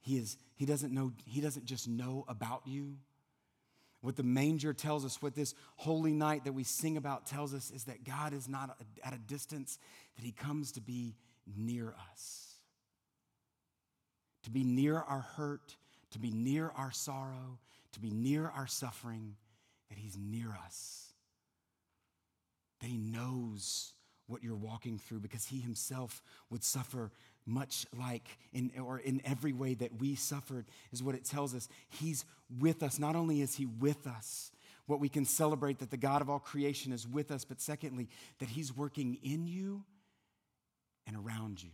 He, 0.00 0.16
is, 0.18 0.36
he, 0.54 0.66
doesn't 0.66 0.92
know, 0.92 1.12
he 1.26 1.40
doesn't 1.40 1.64
just 1.64 1.88
know 1.88 2.24
about 2.28 2.62
you, 2.66 2.96
what 4.02 4.16
the 4.16 4.22
manger 4.22 4.72
tells 4.72 5.04
us, 5.04 5.22
what 5.22 5.34
this 5.34 5.54
holy 5.76 6.12
night 6.12 6.44
that 6.44 6.52
we 6.52 6.64
sing 6.64 6.96
about 6.96 7.26
tells 7.26 7.54
us, 7.54 7.70
is 7.70 7.84
that 7.84 8.04
God 8.04 8.34
is 8.34 8.48
not 8.48 8.76
at 9.02 9.14
a 9.14 9.18
distance, 9.18 9.78
that 10.16 10.24
He 10.24 10.32
comes 10.32 10.72
to 10.72 10.80
be 10.80 11.14
near 11.56 11.94
us. 12.10 12.56
To 14.42 14.50
be 14.50 14.64
near 14.64 14.98
our 14.98 15.20
hurt, 15.36 15.76
to 16.10 16.18
be 16.18 16.32
near 16.32 16.72
our 16.76 16.90
sorrow, 16.90 17.58
to 17.92 18.00
be 18.00 18.10
near 18.10 18.48
our 18.48 18.66
suffering, 18.66 19.36
that 19.88 19.98
He's 19.98 20.18
near 20.18 20.56
us. 20.64 21.12
He 22.80 22.96
knows 22.96 23.92
what 24.26 24.42
you're 24.42 24.56
walking 24.56 24.98
through 24.98 25.20
because 25.20 25.44
He 25.44 25.60
Himself 25.60 26.20
would 26.50 26.64
suffer 26.64 27.12
much 27.46 27.86
like 27.98 28.38
in 28.52 28.70
or 28.80 28.98
in 28.98 29.20
every 29.24 29.52
way 29.52 29.74
that 29.74 30.00
we 30.00 30.14
suffered 30.14 30.66
is 30.92 31.02
what 31.02 31.14
it 31.14 31.24
tells 31.24 31.54
us. 31.54 31.68
He's 31.88 32.24
with 32.60 32.82
us. 32.82 32.98
Not 32.98 33.16
only 33.16 33.40
is 33.40 33.54
he 33.54 33.66
with 33.66 34.06
us 34.06 34.52
what 34.86 35.00
we 35.00 35.08
can 35.08 35.24
celebrate 35.24 35.78
that 35.78 35.90
the 35.90 35.96
god 35.96 36.20
of 36.20 36.28
all 36.28 36.38
creation 36.38 36.92
is 36.92 37.06
with 37.06 37.30
us 37.30 37.44
but 37.44 37.60
secondly 37.60 38.08
that 38.40 38.48
he's 38.48 38.76
working 38.76 39.16
in 39.22 39.46
you 39.46 39.84
and 41.06 41.16
around 41.16 41.62
you 41.62 41.70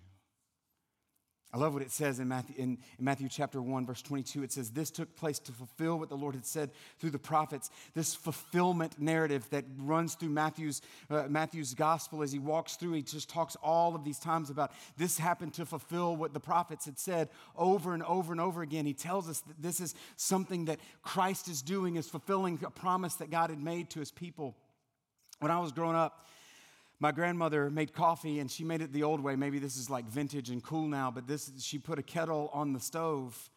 I 1.50 1.56
love 1.56 1.72
what 1.72 1.82
it 1.82 1.90
says 1.90 2.20
in 2.20 2.28
Matthew, 2.28 2.54
in, 2.58 2.78
in, 2.98 3.04
Matthew 3.04 3.26
chapter 3.30 3.62
1, 3.62 3.86
verse 3.86 4.02
22. 4.02 4.42
It 4.42 4.52
says, 4.52 4.70
This 4.70 4.90
took 4.90 5.16
place 5.16 5.38
to 5.40 5.52
fulfill 5.52 5.98
what 5.98 6.10
the 6.10 6.16
Lord 6.16 6.34
had 6.34 6.44
said 6.44 6.70
through 6.98 7.10
the 7.10 7.18
prophets. 7.18 7.70
This 7.94 8.14
fulfillment 8.14 9.00
narrative 9.00 9.48
that 9.48 9.64
runs 9.78 10.14
through 10.14 10.28
Matthew's, 10.28 10.82
uh, 11.08 11.24
Matthew's 11.28 11.72
gospel 11.72 12.22
as 12.22 12.32
he 12.32 12.38
walks 12.38 12.76
through, 12.76 12.92
he 12.92 13.02
just 13.02 13.30
talks 13.30 13.56
all 13.62 13.94
of 13.94 14.04
these 14.04 14.18
times 14.18 14.50
about 14.50 14.72
this 14.98 15.18
happened 15.18 15.54
to 15.54 15.64
fulfill 15.64 16.16
what 16.16 16.34
the 16.34 16.40
prophets 16.40 16.84
had 16.84 16.98
said 16.98 17.30
over 17.56 17.94
and 17.94 18.02
over 18.02 18.30
and 18.30 18.42
over 18.42 18.60
again. 18.60 18.84
He 18.84 18.92
tells 18.92 19.26
us 19.26 19.40
that 19.40 19.62
this 19.62 19.80
is 19.80 19.94
something 20.16 20.66
that 20.66 20.80
Christ 21.00 21.48
is 21.48 21.62
doing, 21.62 21.96
is 21.96 22.10
fulfilling 22.10 22.58
a 22.62 22.70
promise 22.70 23.14
that 23.16 23.30
God 23.30 23.48
had 23.48 23.62
made 23.62 23.88
to 23.90 24.00
his 24.00 24.10
people. 24.10 24.54
When 25.38 25.50
I 25.50 25.60
was 25.60 25.72
growing 25.72 25.96
up, 25.96 26.26
my 27.00 27.12
grandmother 27.12 27.70
made 27.70 27.92
coffee 27.92 28.40
and 28.40 28.50
she 28.50 28.64
made 28.64 28.80
it 28.80 28.92
the 28.92 29.04
old 29.04 29.20
way. 29.20 29.36
Maybe 29.36 29.58
this 29.58 29.76
is 29.76 29.88
like 29.88 30.06
vintage 30.06 30.50
and 30.50 30.62
cool 30.62 30.86
now, 30.88 31.10
but 31.10 31.26
this 31.26 31.50
she 31.60 31.78
put 31.78 31.98
a 31.98 32.02
kettle 32.02 32.50
on 32.52 32.72
the 32.72 32.80
stove. 32.80 33.50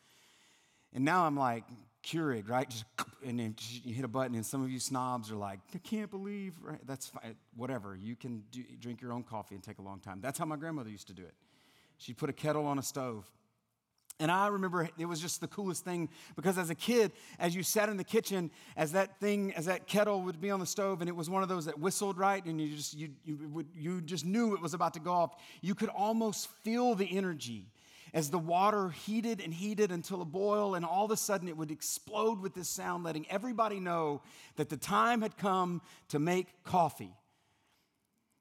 And 0.94 1.06
now 1.06 1.26
I'm 1.26 1.38
like 1.38 1.64
Keurig, 2.04 2.50
right? 2.50 2.70
Just 2.70 2.86
and 3.26 3.40
then 3.40 3.56
you 3.84 3.94
hit 3.94 4.06
a 4.06 4.08
button, 4.08 4.36
and 4.36 4.46
some 4.46 4.64
of 4.64 4.72
you 4.72 4.80
snobs 4.80 5.32
are 5.32 5.36
like, 5.36 5.60
I 5.74 5.78
can't 5.78 6.10
believe, 6.10 6.56
right? 6.62 6.80
That's 6.86 7.08
fine. 7.08 7.36
Whatever. 7.56 7.96
You 7.96 8.16
can 8.16 8.44
do, 8.52 8.64
drink 8.80 9.02
your 9.02 9.14
own 9.14 9.24
coffee 9.24 9.56
and 9.56 9.64
take 9.64 9.80
a 9.80 9.84
long 9.84 10.00
time. 10.00 10.20
That's 10.22 10.40
how 10.40 10.46
my 10.46 10.56
grandmother 10.56 10.90
used 10.90 11.08
to 11.08 11.14
do 11.14 11.24
it. 11.24 11.34
She'd 11.98 12.18
put 12.18 12.30
a 12.30 12.34
kettle 12.34 12.66
on 12.66 12.80
a 12.80 12.84
stove. 12.84 13.26
And 14.22 14.32
I 14.32 14.48
remember 14.48 14.88
it 15.00 15.06
was 15.06 15.20
just 15.20 15.42
the 15.42 15.48
coolest 15.48 15.84
thing 15.84 16.08
because 16.36 16.60
as 16.60 16.70
a 16.70 16.76
kid, 16.76 17.12
as 17.40 17.56
you 17.56 17.64
sat 17.64 17.90
in 17.90 17.98
the 17.98 18.04
kitchen, 18.04 18.52
as 18.78 18.92
that 18.92 19.20
thing, 19.20 19.52
as 19.56 19.66
that 19.66 19.88
kettle 19.88 20.22
would 20.22 20.40
be 20.40 20.52
on 20.52 20.60
the 20.60 20.66
stove, 20.68 21.02
and 21.02 21.10
it 21.10 21.16
was 21.16 21.28
one 21.28 21.42
of 21.42 21.50
those 21.50 21.66
that 21.66 21.80
whistled 21.80 22.20
right, 22.20 22.46
and 22.46 22.62
you 22.62 22.76
just 22.76 22.94
you 22.96 23.10
you, 23.26 23.50
would, 23.52 23.66
you 23.76 24.00
just 24.00 24.24
knew 24.24 24.54
it 24.54 24.62
was 24.62 24.76
about 24.76 24.94
to 24.94 25.00
go 25.00 25.12
off. 25.12 25.42
You 25.62 25.74
could 25.74 25.90
almost 25.90 26.50
feel 26.64 26.94
the 26.94 27.18
energy 27.18 27.66
as 28.14 28.30
the 28.30 28.38
water 28.38 28.90
heated 28.90 29.42
and 29.42 29.52
heated 29.52 29.92
until 29.92 30.22
a 30.22 30.26
boil, 30.26 30.76
and 30.76 30.86
all 30.86 31.06
of 31.06 31.10
a 31.12 31.18
sudden 31.18 31.48
it 31.48 31.58
would 31.58 31.72
explode 31.72 32.42
with 32.42 32.54
this 32.54 32.70
sound, 32.70 33.04
letting 33.04 33.26
everybody 33.28 33.80
know 33.80 34.22
that 34.58 34.70
the 34.70 34.78
time 34.78 35.24
had 35.24 35.36
come 35.36 35.82
to 36.10 36.20
make 36.20 36.64
coffee. 36.64 37.16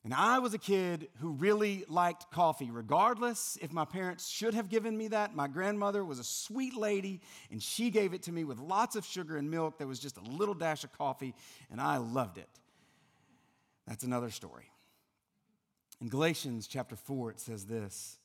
And 0.03 0.15
I 0.15 0.39
was 0.39 0.55
a 0.55 0.59
kid 0.59 1.09
who 1.21 1.33
really 1.33 1.85
liked 1.87 2.31
coffee, 2.31 2.71
regardless 2.71 3.59
if 3.61 3.71
my 3.71 3.85
parents 3.85 4.29
should 4.29 4.55
have 4.55 4.71
given 4.71 4.97
me 4.97 5.09
that. 5.09 5.37
My 5.37 5.47
grandmother 5.47 6.03
was 6.05 6.19
a 6.19 6.25
sweet 6.25 6.75
lady, 6.75 7.21
and 7.51 7.63
she 7.63 7.91
gave 7.91 8.15
it 8.15 8.23
to 8.23 8.33
me 8.33 8.45
with 8.45 8.59
lots 8.59 8.97
of 8.97 9.05
sugar 9.05 9.37
and 9.37 9.51
milk. 9.51 9.77
There 9.77 9.87
was 9.87 9.99
just 9.99 10.17
a 10.17 10.23
little 10.23 10.55
dash 10.55 10.85
of 10.85 10.97
coffee, 10.97 11.35
and 11.71 11.81
I 11.81 11.99
loved 11.99 12.39
it. 12.39 12.49
That's 13.87 14.05
another 14.05 14.31
story. 14.31 14.71
In 16.01 16.09
Galatians 16.09 16.67
chapter 16.67 16.97
4, 16.97 17.33
it 17.33 17.41
says 17.41 17.67
this 17.67 18.17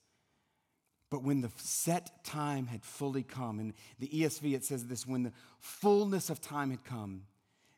But 1.09 1.23
when 1.23 1.41
the 1.41 1.51
set 1.57 2.23
time 2.23 2.67
had 2.67 2.85
fully 2.85 3.23
come, 3.23 3.59
in 3.59 3.73
the 3.99 4.07
ESV 4.07 4.55
it 4.55 4.63
says 4.63 4.85
this 4.85 5.05
when 5.05 5.23
the 5.23 5.33
fullness 5.59 6.29
of 6.29 6.39
time 6.39 6.69
had 6.69 6.85
come, 6.85 7.23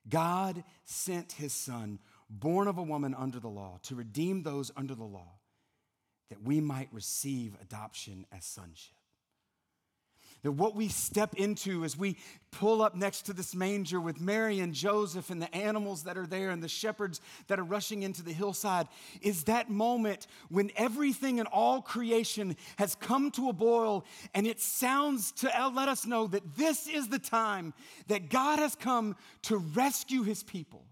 God 0.08 0.64
sent 0.86 1.34
his 1.34 1.52
son 1.52 1.98
born 2.30 2.68
of 2.68 2.78
a 2.78 2.84
woman 2.84 3.16
under 3.16 3.40
the 3.40 3.48
law, 3.48 3.80
to 3.84 3.96
redeem 3.96 4.44
those 4.44 4.72
under 4.76 4.96
the 4.96 5.04
law, 5.04 5.40
that 6.30 6.44
we 6.44 6.60
might 6.60 6.90
receive 6.92 7.56
adoption 7.62 8.26
as 8.32 8.46
sonship. 8.46 8.98
That 10.44 10.52
what 10.52 10.76
we 10.76 10.88
step 10.88 11.34
into 11.36 11.84
as 11.84 11.98
we 11.98 12.18
pull 12.52 12.84
up 12.84 12.96
next 12.96 13.24
to 13.24 13.34
this 13.34 13.56
manger 13.56 14.00
with 14.00 14.22
Mary 14.22 14.60
and 14.60 14.72
Joseph 14.72 15.32
and 15.32 15.42
the 15.42 15.54
animals 15.54 16.04
that 16.04 16.18
are 16.18 16.28
there 16.28 16.52
and 16.52 16.62
the 16.62 16.68
shepherds 16.68 17.22
that 17.48 17.60
are 17.60 17.64
rushing 17.64 18.04
into 18.04 18.22
the 18.22 18.34
hillside 18.34 18.88
is 19.22 19.46
that 19.46 19.72
moment 19.72 20.28
when 20.50 20.70
everything 20.76 21.40
in 21.40 21.48
all 21.48 21.82
creation 21.82 22.56
has 22.78 22.94
come 22.94 23.32
to 23.32 23.50
a 23.50 23.54
boil 23.54 24.06
and 24.36 24.46
it 24.46 24.60
sounds 24.60 25.32
to 25.32 25.72
let 25.74 25.90
us 25.90 26.06
know 26.06 26.28
that 26.28 26.56
this 26.56 26.88
is 26.88 27.08
the 27.08 27.20
time 27.20 27.74
that 28.08 28.30
God 28.30 28.60
has 28.60 28.76
come 28.76 29.16
to 29.44 29.58
rescue 29.58 30.22
his 30.22 30.44
people. 30.44 30.86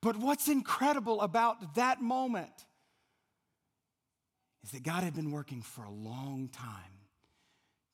But 0.00 0.16
what's 0.16 0.48
incredible 0.48 1.20
about 1.20 1.74
that 1.74 2.00
moment 2.00 2.52
is 4.64 4.70
that 4.70 4.82
God 4.82 5.02
had 5.02 5.14
been 5.14 5.30
working 5.30 5.62
for 5.62 5.84
a 5.84 5.90
long 5.90 6.48
time 6.52 6.72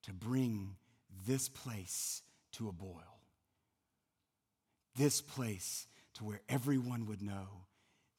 to 0.04 0.12
bring 0.12 0.76
this 1.26 1.48
place 1.48 2.22
to 2.52 2.68
a 2.68 2.72
boil. 2.72 3.20
This 4.96 5.20
place 5.20 5.86
to 6.14 6.24
where 6.24 6.40
everyone 6.48 7.06
would 7.06 7.22
know 7.22 7.48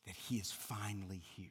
that 0.05 0.15
He 0.15 0.37
is 0.37 0.51
finally 0.51 1.21
here. 1.35 1.47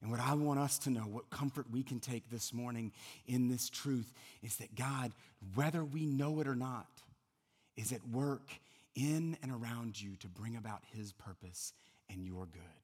And 0.00 0.10
what 0.10 0.20
I 0.20 0.34
want 0.34 0.60
us 0.60 0.78
to 0.80 0.90
know, 0.90 1.00
what 1.00 1.28
comfort 1.28 1.66
we 1.70 1.82
can 1.82 2.00
take 2.00 2.30
this 2.30 2.52
morning 2.52 2.92
in 3.26 3.48
this 3.48 3.68
truth, 3.68 4.12
is 4.42 4.56
that 4.56 4.74
God, 4.74 5.12
whether 5.54 5.84
we 5.84 6.06
know 6.06 6.40
it 6.40 6.46
or 6.46 6.54
not, 6.54 6.86
is 7.76 7.92
at 7.92 8.06
work 8.08 8.48
in 8.94 9.36
and 9.42 9.50
around 9.50 10.00
you 10.00 10.16
to 10.16 10.28
bring 10.28 10.56
about 10.56 10.82
His 10.92 11.12
purpose 11.12 11.72
and 12.10 12.26
your 12.26 12.46
good 12.46 12.77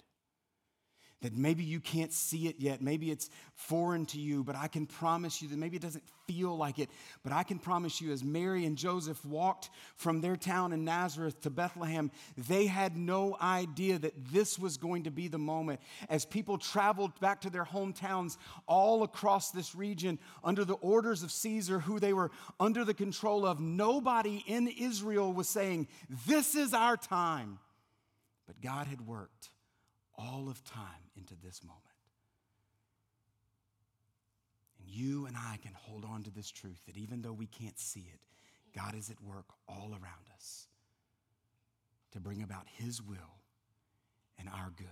that 1.25 1.35
maybe 1.35 1.64
you 1.64 1.81
can't 1.81 2.12
see 2.12 2.49
it 2.49 2.57
yet. 2.59 2.83
Maybe 2.83 3.11
it's 3.11 3.31
foreign 3.54 4.04
to 4.07 4.21
you, 4.21 4.45
but 4.45 4.57
I 4.57 4.69
can 4.69 4.85
promise 4.85 5.40
you 5.40 5.49
that 5.49 5.59
maybe 5.59 5.76
it 5.76 5.83
doesn't 5.83 6.04
feel 6.26 6.54
like 6.54 6.78
it. 6.78 6.90
But 7.23 7.33
I 7.33 7.45
can 7.45 7.59
promise 7.59 7.99
you, 7.99 8.12
as 8.12 8.23
Mary 8.23 8.66
and 8.66 8.76
Joseph 8.76 9.25
walked 9.25 9.71
from 9.97 10.21
their 10.21 10.37
town 10.37 10.75
in 10.75 10.85
Nazareth 10.85 11.40
to 11.40 11.49
Bethlehem, 11.49 12.11
they 12.37 12.66
had 12.66 12.99
no 12.99 13.38
idea 13.40 13.99
that 14.00 14.12
this 14.35 14.59
was 14.59 14.76
going 14.76 15.04
to 15.04 15.11
be 15.11 15.28
the 15.28 15.38
moment. 15.38 15.81
As 16.11 16.26
people 16.26 16.59
traveled 16.59 17.19
back 17.21 17.40
to 17.40 17.49
their 17.49 17.64
hometowns 17.64 18.37
all 18.66 19.02
across 19.02 19.50
this 19.50 19.75
region 19.75 20.19
under 20.45 20.62
the 20.62 20.75
orders 20.75 21.23
of 21.23 21.33
Caesar, 21.33 21.81
who 21.81 21.99
they 21.99 22.12
were 22.12 22.33
under 22.61 22.85
the 22.85 22.93
control 22.93 23.47
of, 23.47 23.61
nobody 23.61 24.45
in 24.47 24.69
Israel 24.69 25.33
was 25.33 25.49
saying, 25.49 25.88
This 26.26 26.54
is 26.54 26.75
our 26.75 26.99
time. 26.99 27.61
But 28.47 28.61
God 28.61 28.88
had 28.88 29.07
worked 29.07 29.49
all 30.16 30.49
of 30.49 30.64
time 30.64 31.11
into 31.16 31.35
this 31.42 31.62
moment. 31.62 31.80
And 34.78 34.88
you 34.88 35.26
and 35.26 35.37
I 35.37 35.59
can 35.62 35.73
hold 35.75 36.04
on 36.04 36.23
to 36.25 36.30
this 36.30 36.50
truth 36.50 36.80
that 36.87 36.97
even 36.97 37.23
though 37.23 37.33
we 37.33 37.47
can't 37.47 37.78
see 37.78 38.06
it, 38.12 38.21
God 38.76 38.94
is 38.94 39.11
at 39.11 39.23
work 39.23 39.47
all 39.68 39.90
around 39.92 40.28
us 40.37 40.66
to 42.12 42.21
bring 42.21 42.42
about 42.42 42.66
His 42.66 43.00
will 43.00 43.38
and 44.38 44.49
our 44.49 44.73
good. 44.76 44.87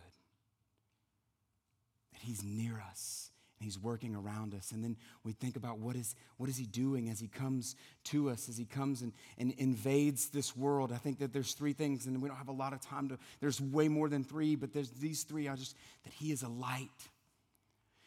That 2.12 2.20
He's 2.22 2.42
near 2.44 2.82
us 2.90 3.31
He's 3.62 3.78
working 3.78 4.14
around 4.14 4.54
us. 4.54 4.72
And 4.72 4.82
then 4.82 4.96
we 5.24 5.32
think 5.32 5.56
about 5.56 5.78
what 5.78 5.96
is, 5.96 6.14
what 6.36 6.48
is 6.48 6.56
he 6.56 6.66
doing 6.66 7.08
as 7.08 7.20
he 7.20 7.28
comes 7.28 7.76
to 8.04 8.30
us, 8.30 8.48
as 8.48 8.56
he 8.56 8.64
comes 8.64 9.02
and, 9.02 9.12
and 9.38 9.52
invades 9.52 10.28
this 10.28 10.56
world. 10.56 10.92
I 10.92 10.96
think 10.96 11.18
that 11.20 11.32
there's 11.32 11.54
three 11.54 11.72
things, 11.72 12.06
and 12.06 12.20
we 12.20 12.28
don't 12.28 12.38
have 12.38 12.48
a 12.48 12.52
lot 12.52 12.72
of 12.72 12.80
time 12.80 13.08
to, 13.08 13.18
there's 13.40 13.60
way 13.60 13.88
more 13.88 14.08
than 14.08 14.24
three, 14.24 14.56
but 14.56 14.72
there's 14.72 14.90
these 14.90 15.22
three. 15.22 15.48
I 15.48 15.56
just, 15.56 15.76
that 16.04 16.12
he 16.12 16.32
is 16.32 16.42
a 16.42 16.48
light, 16.48 16.88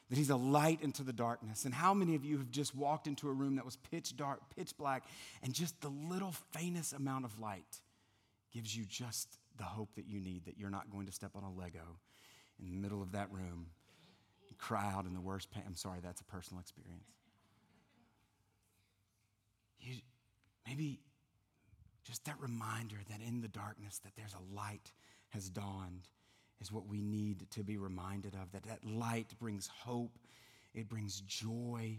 that 0.09 0.17
he's 0.17 0.29
a 0.29 0.35
light 0.35 0.81
into 0.81 1.03
the 1.03 1.13
darkness. 1.13 1.65
And 1.65 1.73
how 1.73 1.93
many 1.93 2.15
of 2.15 2.25
you 2.25 2.37
have 2.37 2.51
just 2.51 2.75
walked 2.75 3.07
into 3.07 3.29
a 3.29 3.33
room 3.33 3.55
that 3.55 3.65
was 3.65 3.77
pitch 3.77 4.15
dark, 4.15 4.41
pitch 4.55 4.77
black, 4.77 5.03
and 5.43 5.53
just 5.53 5.79
the 5.81 5.89
little 5.89 6.33
faintest 6.51 6.93
amount 6.93 7.25
of 7.25 7.39
light 7.39 7.81
gives 8.53 8.75
you 8.75 8.85
just 8.85 9.37
the 9.57 9.63
hope 9.63 9.95
that 9.95 10.05
you 10.07 10.19
need, 10.19 10.45
that 10.45 10.57
you're 10.57 10.69
not 10.69 10.89
going 10.89 11.05
to 11.05 11.11
step 11.11 11.31
on 11.35 11.43
a 11.43 11.51
Lego 11.51 11.99
in 12.59 12.67
the 12.69 12.75
middle 12.75 13.01
of 13.01 13.11
that 13.13 13.31
room 13.31 13.67
cry 14.57 14.91
out 14.91 15.05
in 15.05 15.13
the 15.13 15.21
worst 15.21 15.51
pain. 15.51 15.63
I'm 15.65 15.75
sorry, 15.75 15.99
that's 16.01 16.21
a 16.21 16.25
personal 16.25 16.61
experience. 16.61 17.09
You, 19.79 19.95
maybe 20.67 20.99
just 22.03 22.25
that 22.25 22.39
reminder 22.39 22.97
that 23.09 23.19
in 23.25 23.41
the 23.41 23.47
darkness 23.47 23.99
that 23.99 24.15
there's 24.15 24.33
a 24.33 24.55
light 24.55 24.91
has 25.29 25.49
dawned 25.49 26.07
is 26.61 26.71
what 26.71 26.87
we 26.87 27.01
need 27.01 27.49
to 27.51 27.63
be 27.63 27.77
reminded 27.77 28.35
of 28.35 28.51
that 28.51 28.63
that 28.63 28.85
light 28.85 29.33
brings 29.39 29.67
hope 29.67 30.17
it 30.73 30.87
brings 30.87 31.21
joy 31.21 31.97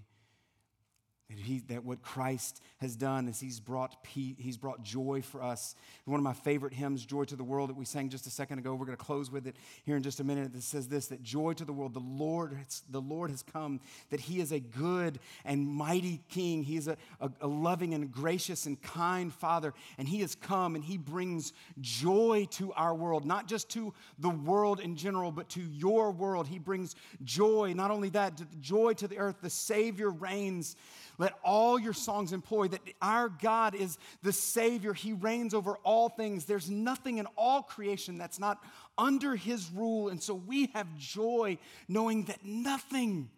that, 1.29 1.39
he, 1.39 1.59
that 1.69 1.85
what 1.85 2.03
Christ 2.03 2.63
has 2.79 2.95
done 2.95 3.27
is 3.27 3.41
he's 3.41 3.59
brought, 3.59 4.05
peace, 4.05 4.37
he's 4.39 4.57
brought 4.57 4.85
joy 4.85 5.23
for 5.23 5.43
us. 5.43 5.75
One 6.05 6.21
of 6.21 6.25
my 6.25 6.33
favorite 6.33 6.73
hymns, 6.73 7.05
Joy 7.05 7.25
to 7.25 7.37
the 7.37 7.43
World, 7.43 7.71
that 7.71 7.77
we 7.77 7.85
sang 7.85 8.11
just 8.11 8.29
a 8.29 8.31
second 8.31 8.61
ago, 8.61 8.75
we're 8.75 8.87
going 8.87 8.97
to 8.97 9.05
close 9.05 9.29
with 9.29 9.49
it 9.49 9.57
here 9.85 9.97
in 9.97 10.05
just 10.05 10.21
a 10.21 10.25
minute. 10.25 10.53
That 10.53 10.63
says 10.63 10.87
this 10.87 11.09
that 11.09 11.25
joy 11.25 11.55
to 11.55 11.65
the 11.65 11.73
world, 11.73 11.95
the 11.95 12.01
Lord, 12.01 12.57
the 12.91 13.01
Lord 13.01 13.31
has 13.31 13.43
come, 13.43 13.81
that 14.11 14.21
he 14.21 14.41
is 14.41 14.53
a 14.53 14.61
good 14.61 15.19
and 15.45 15.67
mighty 15.67 16.23
king. 16.29 16.63
He 16.63 16.77
is 16.77 16.87
a, 16.87 16.97
a, 17.21 17.29
a 17.41 17.49
loving 17.49 17.93
and 17.93 18.13
gracious 18.13 18.67
and 18.67 18.81
kind 18.81 19.33
father, 19.33 19.75
and 19.99 20.07
he 20.07 20.21
has 20.21 20.37
come 20.37 20.77
and 20.77 20.85
he 20.85 20.97
brings 20.97 21.53
joy 21.81 22.47
to 22.53 22.73
our 22.75 22.95
world, 22.95 23.25
not 23.25 23.49
just 23.49 23.69
to 23.71 23.93
the 24.21 24.31
world 24.31 24.79
in 24.79 24.95
general, 24.95 25.33
but 25.33 25.49
to 25.51 25.61
your 25.61 26.13
world. 26.13 26.47
He 26.47 26.61
brings 26.61 26.95
joy, 27.25 27.73
not 27.75 27.91
only 27.91 28.11
that, 28.11 28.41
joy 28.61 28.93
to 28.95 29.09
the 29.09 29.19
earth. 29.19 29.39
The 29.43 29.51
Savior 29.51 30.11
reigns. 30.11 30.77
Let 31.19 31.35
all 31.43 31.79
your 31.79 31.93
songs 31.93 32.33
employ 32.33 32.69
that 32.69 32.81
our 33.01 33.29
God 33.29 33.75
is 33.75 33.99
the 34.23 34.33
Savior. 34.33 34.93
He 34.93 35.13
reigns 35.13 35.55
over 35.55 35.77
all 35.83 36.09
things. 36.09 36.45
There's 36.45 36.71
nothing 36.71 37.19
in 37.19 37.27
all 37.37 37.63
creation 37.63 38.19
that's 38.19 38.39
not 38.39 38.63
under 38.99 39.37
His 39.37 39.71
rule. 39.71 40.09
And 40.09 40.23
so 40.23 40.35
we 40.35 40.67
have 40.75 40.97
joy 40.97 41.59
knowing 41.89 42.25
that 42.25 42.45
nothing, 42.45 43.31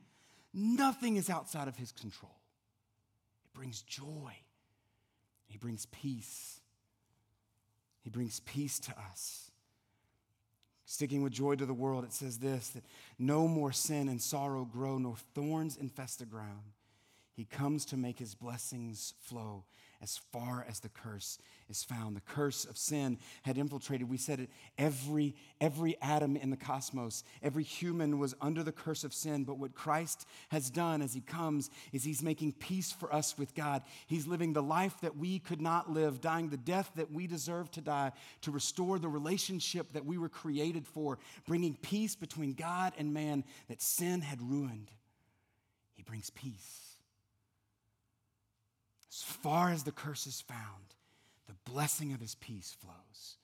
nothing 0.52 1.16
is 1.16 1.30
outside 1.30 1.68
of 1.68 1.76
His 1.76 1.92
control. 1.92 2.34
It 3.44 3.56
brings 3.56 3.82
joy, 3.82 4.32
He 5.46 5.58
brings 5.58 5.86
peace. 5.86 6.60
He 8.00 8.10
brings 8.10 8.40
peace 8.40 8.78
to 8.80 8.94
us. 9.10 9.50
Sticking 10.86 11.22
with 11.22 11.34
joy 11.34 11.56
to 11.56 11.66
the 11.66 11.74
world, 11.74 12.04
it 12.04 12.12
says 12.14 12.38
this 12.38 12.70
that 12.70 12.82
no 13.18 13.46
more 13.46 13.70
sin 13.70 14.08
and 14.08 14.22
sorrow 14.22 14.64
grow, 14.64 14.96
nor 14.96 15.16
thorns 15.34 15.76
infest 15.76 16.20
the 16.20 16.24
ground. 16.24 16.62
He 17.38 17.44
comes 17.44 17.84
to 17.84 17.96
make 17.96 18.18
his 18.18 18.34
blessings 18.34 19.14
flow 19.20 19.62
as 20.02 20.18
far 20.32 20.66
as 20.68 20.80
the 20.80 20.88
curse 20.88 21.38
is 21.68 21.84
found. 21.84 22.16
The 22.16 22.20
curse 22.20 22.64
of 22.64 22.76
sin 22.76 23.16
had 23.44 23.56
infiltrated, 23.56 24.08
we 24.08 24.16
said 24.16 24.40
it, 24.40 24.50
every, 24.76 25.36
every 25.60 25.96
atom 26.02 26.36
in 26.36 26.50
the 26.50 26.56
cosmos. 26.56 27.22
Every 27.40 27.62
human 27.62 28.18
was 28.18 28.34
under 28.40 28.64
the 28.64 28.72
curse 28.72 29.04
of 29.04 29.14
sin. 29.14 29.44
But 29.44 29.56
what 29.56 29.76
Christ 29.76 30.26
has 30.48 30.68
done 30.68 31.00
as 31.00 31.14
he 31.14 31.20
comes 31.20 31.70
is 31.92 32.02
he's 32.02 32.24
making 32.24 32.54
peace 32.54 32.90
for 32.90 33.14
us 33.14 33.38
with 33.38 33.54
God. 33.54 33.84
He's 34.08 34.26
living 34.26 34.52
the 34.52 34.60
life 34.60 35.00
that 35.02 35.16
we 35.16 35.38
could 35.38 35.60
not 35.60 35.88
live, 35.88 36.20
dying 36.20 36.48
the 36.48 36.56
death 36.56 36.90
that 36.96 37.12
we 37.12 37.28
deserve 37.28 37.70
to 37.70 37.80
die, 37.80 38.10
to 38.40 38.50
restore 38.50 38.98
the 38.98 39.06
relationship 39.06 39.92
that 39.92 40.04
we 40.04 40.18
were 40.18 40.28
created 40.28 40.88
for, 40.88 41.20
bringing 41.46 41.76
peace 41.76 42.16
between 42.16 42.54
God 42.54 42.94
and 42.98 43.14
man 43.14 43.44
that 43.68 43.80
sin 43.80 44.22
had 44.22 44.42
ruined. 44.42 44.90
He 45.94 46.02
brings 46.02 46.30
peace. 46.30 46.87
Far 49.42 49.70
as 49.70 49.84
the 49.84 49.92
curse 49.92 50.26
is 50.26 50.40
found, 50.40 50.94
the 51.46 51.70
blessing 51.70 52.12
of 52.12 52.20
his 52.20 52.34
peace 52.34 52.76
flows. 52.80 53.36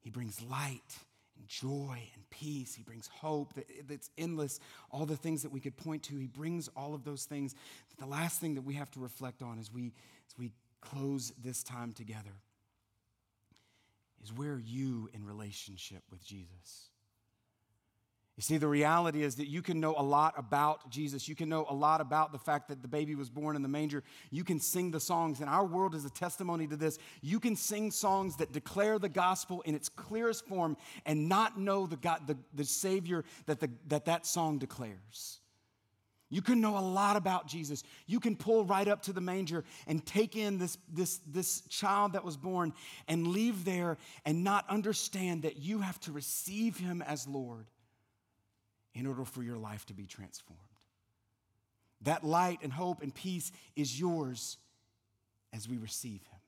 He 0.00 0.10
brings 0.10 0.42
light 0.42 0.98
and 1.38 1.48
joy 1.48 1.98
and 2.14 2.30
peace. 2.30 2.74
He 2.74 2.82
brings 2.82 3.06
hope 3.06 3.54
that's 3.88 4.10
endless, 4.18 4.60
all 4.90 5.06
the 5.06 5.16
things 5.16 5.42
that 5.42 5.52
we 5.52 5.60
could 5.60 5.76
point 5.76 6.02
to. 6.04 6.16
He 6.16 6.26
brings 6.26 6.68
all 6.76 6.94
of 6.94 7.04
those 7.04 7.24
things. 7.24 7.54
The 7.98 8.06
last 8.06 8.40
thing 8.40 8.54
that 8.54 8.62
we 8.62 8.74
have 8.74 8.90
to 8.92 9.00
reflect 9.00 9.42
on 9.42 9.58
as 9.58 9.72
we, 9.72 9.92
as 10.28 10.38
we 10.38 10.50
close 10.80 11.32
this 11.42 11.62
time 11.62 11.92
together 11.92 12.42
is 14.22 14.32
where 14.32 14.52
are 14.52 14.60
you 14.60 15.08
in 15.14 15.24
relationship 15.24 16.02
with 16.10 16.24
Jesus? 16.24 16.90
You 18.36 18.42
see, 18.42 18.56
the 18.56 18.66
reality 18.66 19.22
is 19.22 19.36
that 19.36 19.46
you 19.46 19.62
can 19.62 19.78
know 19.78 19.94
a 19.96 20.02
lot 20.02 20.34
about 20.36 20.90
Jesus. 20.90 21.28
You 21.28 21.36
can 21.36 21.48
know 21.48 21.66
a 21.68 21.74
lot 21.74 22.00
about 22.00 22.32
the 22.32 22.38
fact 22.38 22.66
that 22.68 22.82
the 22.82 22.88
baby 22.88 23.14
was 23.14 23.30
born 23.30 23.54
in 23.54 23.62
the 23.62 23.68
manger. 23.68 24.02
You 24.30 24.42
can 24.42 24.58
sing 24.58 24.90
the 24.90 24.98
songs, 24.98 25.40
and 25.40 25.48
our 25.48 25.64
world 25.64 25.94
is 25.94 26.04
a 26.04 26.10
testimony 26.10 26.66
to 26.66 26.76
this. 26.76 26.98
You 27.22 27.38
can 27.38 27.54
sing 27.54 27.92
songs 27.92 28.36
that 28.38 28.50
declare 28.50 28.98
the 28.98 29.08
gospel 29.08 29.60
in 29.62 29.76
its 29.76 29.88
clearest 29.88 30.46
form 30.46 30.76
and 31.06 31.28
not 31.28 31.60
know 31.60 31.86
the, 31.86 31.94
God, 31.94 32.26
the, 32.26 32.36
the 32.52 32.64
Savior 32.64 33.24
that, 33.46 33.60
the, 33.60 33.70
that 33.86 34.06
that 34.06 34.26
song 34.26 34.58
declares. 34.58 35.38
You 36.28 36.42
can 36.42 36.60
know 36.60 36.76
a 36.76 36.80
lot 36.80 37.14
about 37.14 37.46
Jesus. 37.46 37.84
You 38.08 38.18
can 38.18 38.34
pull 38.34 38.64
right 38.64 38.88
up 38.88 39.02
to 39.02 39.12
the 39.12 39.20
manger 39.20 39.62
and 39.86 40.04
take 40.04 40.34
in 40.34 40.58
this, 40.58 40.76
this, 40.92 41.20
this 41.24 41.60
child 41.68 42.14
that 42.14 42.24
was 42.24 42.36
born 42.36 42.72
and 43.06 43.28
leave 43.28 43.64
there 43.64 43.96
and 44.24 44.42
not 44.42 44.68
understand 44.68 45.42
that 45.42 45.58
you 45.58 45.78
have 45.78 46.00
to 46.00 46.10
receive 46.10 46.76
him 46.78 47.00
as 47.02 47.28
Lord 47.28 47.66
in 48.94 49.06
order 49.06 49.24
for 49.24 49.42
your 49.42 49.56
life 49.56 49.84
to 49.86 49.94
be 49.94 50.06
transformed. 50.06 50.60
That 52.02 52.24
light 52.24 52.60
and 52.62 52.72
hope 52.72 53.02
and 53.02 53.14
peace 53.14 53.50
is 53.76 53.98
yours 53.98 54.58
as 55.52 55.68
we 55.68 55.78
receive 55.78 56.22
him. 56.22 56.40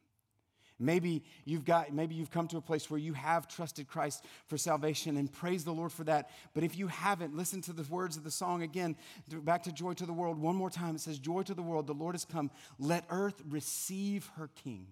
Maybe 0.79 1.25
you've 1.47 1.65
got 1.65 1.95
maybe 1.95 2.15
you've 2.15 2.31
come 2.31 2.49
to 2.49 2.59
a 2.59 2.61
place 2.61 2.91
where 2.91 3.01
you 3.01 3.15
have 3.15 3.49
trusted 3.49 3.89
Christ 3.89 4.25
for 4.47 4.59
salvation 4.59 5.17
and 5.17 5.33
praise 5.33 5.65
the 5.65 5.73
Lord 5.73 5.91
for 5.91 6.05
that. 6.05 6.29
But 6.53 6.65
if 6.65 6.77
you 6.77 6.89
haven't, 6.89 7.35
listen 7.35 7.63
to 7.63 7.73
the 7.73 7.85
words 7.85 8.19
of 8.19 8.25
the 8.25 8.31
song 8.31 8.63
again. 8.63 8.95
Back 9.31 9.63
to 9.63 9.73
joy 9.73 9.95
to 9.95 10.05
the 10.05 10.13
world 10.13 10.39
one 10.39 10.55
more 10.55 10.69
time. 10.69 10.97
It 10.97 11.01
says 11.01 11.19
joy 11.19 11.43
to 11.45 11.55
the 11.55 11.63
world, 11.63 11.87
the 11.87 11.95
Lord 11.95 12.15
has 12.15 12.27
come. 12.27 12.51
Let 12.79 13.05
earth 13.09 13.43
receive 13.49 14.31
her 14.37 14.51
king. 14.65 14.87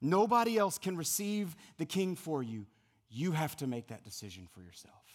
Nobody 0.00 0.56
else 0.56 0.78
can 0.78 0.96
receive 0.96 1.54
the 1.76 1.86
king 1.86 2.16
for 2.16 2.42
you. 2.42 2.66
You 3.10 3.32
have 3.32 3.56
to 3.56 3.66
make 3.66 3.88
that 3.88 4.04
decision 4.04 4.48
for 4.52 4.62
yourself. 4.62 5.05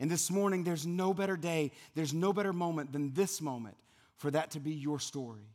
And 0.00 0.10
this 0.10 0.30
morning 0.30 0.64
there's 0.64 0.86
no 0.86 1.14
better 1.14 1.36
day, 1.36 1.70
there's 1.94 2.14
no 2.14 2.32
better 2.32 2.52
moment 2.52 2.92
than 2.92 3.12
this 3.12 3.40
moment 3.40 3.76
for 4.16 4.30
that 4.30 4.50
to 4.52 4.60
be 4.60 4.72
your 4.72 4.98
story. 4.98 5.46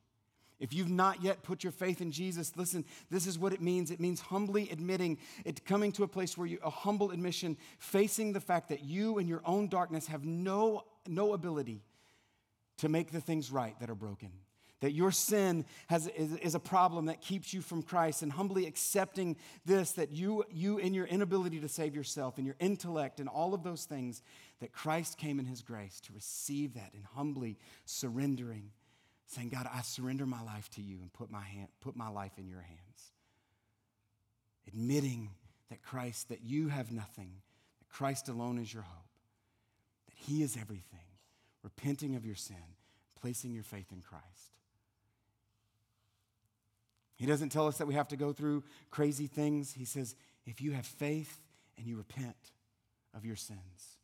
If 0.59 0.73
you've 0.73 0.89
not 0.89 1.21
yet 1.21 1.43
put 1.43 1.63
your 1.63 1.73
faith 1.73 1.99
in 1.99 2.11
Jesus, 2.11 2.53
listen, 2.55 2.85
this 3.11 3.27
is 3.27 3.37
what 3.37 3.51
it 3.51 3.61
means. 3.61 3.91
It 3.91 3.99
means 3.99 4.21
humbly 4.21 4.69
admitting, 4.71 5.17
it 5.43 5.65
coming 5.65 5.91
to 5.93 6.03
a 6.03 6.07
place 6.07 6.37
where 6.37 6.47
you, 6.47 6.59
a 6.63 6.69
humble 6.69 7.11
admission, 7.11 7.57
facing 7.77 8.31
the 8.31 8.39
fact 8.39 8.69
that 8.69 8.83
you 8.83 9.17
in 9.17 9.27
your 9.27 9.41
own 9.45 9.67
darkness 9.67 10.07
have 10.07 10.23
no, 10.23 10.85
no 11.07 11.33
ability 11.33 11.81
to 12.77 12.87
make 12.87 13.11
the 13.11 13.19
things 13.19 13.51
right 13.51 13.77
that 13.79 13.89
are 13.89 13.95
broken. 13.95 14.31
That 14.81 14.91
your 14.91 15.11
sin 15.11 15.65
has, 15.87 16.07
is, 16.07 16.35
is 16.35 16.53
a 16.53 16.59
problem 16.59 17.05
that 17.05 17.21
keeps 17.21 17.53
you 17.53 17.61
from 17.61 17.81
Christ, 17.81 18.21
and 18.21 18.31
humbly 18.31 18.67
accepting 18.67 19.37
this 19.65 19.93
that 19.93 20.11
you, 20.11 20.43
you, 20.51 20.77
in 20.77 20.93
your 20.93 21.05
inability 21.05 21.59
to 21.61 21.69
save 21.69 21.95
yourself, 21.95 22.37
in 22.37 22.45
your 22.45 22.57
intellect, 22.59 23.19
and 23.19 23.29
all 23.29 23.53
of 23.53 23.63
those 23.63 23.85
things, 23.85 24.21
that 24.59 24.73
Christ 24.73 25.17
came 25.17 25.39
in 25.39 25.45
His 25.45 25.61
grace 25.61 25.99
to 26.01 26.13
receive 26.13 26.73
that 26.73 26.91
and 26.93 27.03
humbly 27.13 27.57
surrendering 27.85 28.71
saying, 29.27 29.49
God, 29.49 29.67
I 29.71 29.81
surrender 29.81 30.25
my 30.25 30.41
life 30.43 30.69
to 30.71 30.81
you 30.81 30.99
and 31.01 31.11
put 31.11 31.31
my, 31.31 31.41
hand, 31.41 31.67
put 31.81 31.95
my 31.95 32.09
life 32.09 32.33
in 32.37 32.47
your 32.47 32.61
hands. 32.61 33.11
Admitting 34.67 35.31
that 35.69 35.81
Christ, 35.81 36.29
that 36.29 36.43
you 36.43 36.69
have 36.69 36.91
nothing, 36.91 37.31
that 37.79 37.89
Christ 37.89 38.29
alone 38.29 38.59
is 38.59 38.73
your 38.73 38.83
hope, 38.83 39.07
that 40.07 40.15
He 40.15 40.43
is 40.43 40.57
everything, 40.59 40.99
repenting 41.63 42.15
of 42.15 42.25
your 42.25 42.35
sin, 42.35 42.75
placing 43.19 43.51
your 43.53 43.63
faith 43.63 43.91
in 43.91 44.01
Christ. 44.01 44.54
He 47.15 47.25
doesn't 47.25 47.49
tell 47.49 47.67
us 47.67 47.77
that 47.77 47.87
we 47.87 47.93
have 47.93 48.09
to 48.09 48.17
go 48.17 48.33
through 48.33 48.63
crazy 48.91 49.27
things. 49.27 49.73
He 49.73 49.85
says, 49.85 50.15
if 50.45 50.61
you 50.61 50.71
have 50.71 50.85
faith 50.85 51.39
and 51.77 51.87
you 51.87 51.97
repent 51.97 52.35
of 53.13 53.25
your 53.25 53.35
sins, 53.35 53.97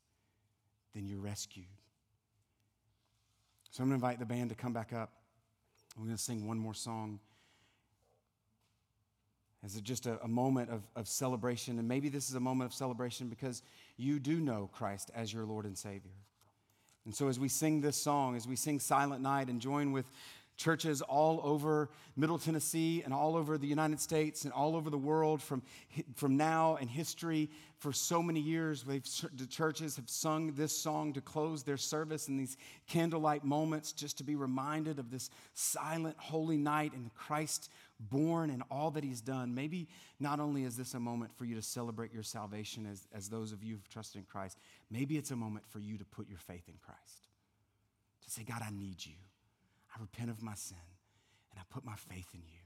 then 0.96 1.08
you're 1.08 1.20
rescued. 1.20 1.66
So 3.72 3.84
I'm 3.84 3.90
going 3.90 4.00
to 4.00 4.06
invite 4.06 4.20
the 4.20 4.26
band 4.26 4.50
to 4.50 4.56
come 4.56 4.74
back 4.74 4.94
up. 4.94 5.12
We're 5.98 6.06
going 6.06 6.18
to 6.18 6.22
sing 6.22 6.48
one 6.48 6.58
more 6.58 6.74
song 6.74 7.20
as 9.64 9.80
just 9.82 10.06
a, 10.06 10.22
a 10.24 10.28
moment 10.28 10.70
of, 10.70 10.82
of 10.96 11.08
celebration. 11.08 11.80
And 11.80 11.88
maybe 11.88 12.10
this 12.10 12.30
is 12.30 12.36
a 12.36 12.40
moment 12.40 12.72
of 12.72 12.74
celebration 12.74 13.28
because 13.28 13.62
you 13.98 14.20
do 14.20 14.40
know 14.40 14.70
Christ 14.74 15.12
as 15.16 15.32
your 15.32 15.46
Lord 15.46 15.66
and 15.66 15.78
Savior. 15.78 16.12
And 17.06 17.16
so, 17.16 17.28
as 17.30 17.40
we 17.40 17.48
sing 17.48 17.82
this 17.82 17.98
song, 17.98 18.36
as 18.36 18.48
we 18.48 18.56
sing 18.56 18.80
Silent 18.80 19.24
Night 19.24 19.48
and 19.48 19.60
join 19.60 19.92
with 19.92 20.06
churches 20.58 21.02
all 21.02 21.42
over 21.44 21.90
Middle 22.16 22.38
Tennessee 22.38 23.02
and 23.04 23.14
all 23.14 23.36
over 23.36 23.58
the 23.58 23.68
United 23.68 24.00
States 24.00 24.44
and 24.44 24.54
all 24.54 24.76
over 24.76 24.90
the 24.90 24.98
world 24.98 25.42
from, 25.42 25.64
from 26.16 26.38
now 26.38 26.78
and 26.80 26.90
history 26.90 27.50
for 27.78 27.92
so 27.92 28.22
many 28.22 28.40
years. 28.40 28.84
The 28.84 29.48
churches 29.48 29.96
have 29.96 30.10
sung 30.10 30.54
this 30.54 30.76
song 30.78 31.14
to 31.14 31.22
close 31.22 31.64
their 31.64 31.78
service 31.78 32.28
in 32.28 32.38
these 32.38 32.58
candlelight 32.88 33.44
moments 33.44 33.92
just 33.92 34.18
to 34.20 34.24
be 34.24 34.36
reminded 34.36 35.00
of 35.00 35.10
this 35.10 35.30
silent, 35.54 36.16
holy 36.18 36.58
night 36.58 36.94
and 36.94 37.14
Christ 37.14 37.70
born 38.00 38.50
and 38.50 38.64
all 38.70 38.92
that 38.92 39.04
he's 39.04 39.22
done. 39.22 39.54
Maybe 39.54 39.88
not 40.20 40.40
only 40.40 40.64
is 40.64 40.76
this 40.76 40.94
a 40.94 41.00
moment 41.00 41.32
for 41.36 41.46
you 41.46 41.56
to 41.56 41.62
celebrate 41.62 42.14
your 42.14 42.24
salvation 42.24 42.86
as, 42.86 43.08
as 43.14 43.30
those 43.30 43.52
of 43.52 43.64
you 43.64 43.76
who've 43.76 43.90
trusted 43.90 44.20
in 44.20 44.26
Christ, 44.26 44.58
maybe 44.90 45.18
it's 45.18 45.32
a 45.32 45.36
moment 45.36 45.66
for 45.70 45.80
you 45.80 45.98
to 45.98 46.06
put 46.06 46.28
your 46.28 46.40
faith 46.40 46.68
in 46.68 46.76
Christ. 46.84 47.28
To 48.26 48.30
say, 48.30 48.44
God, 48.44 48.62
I 48.64 48.70
need 48.72 49.04
you. 49.04 49.14
Repent 50.02 50.32
of 50.32 50.42
my 50.42 50.56
sin 50.56 50.78
and 51.52 51.60
I 51.60 51.64
put 51.72 51.86
my 51.86 51.96
faith 51.96 52.28
in 52.34 52.42
you. 52.48 52.58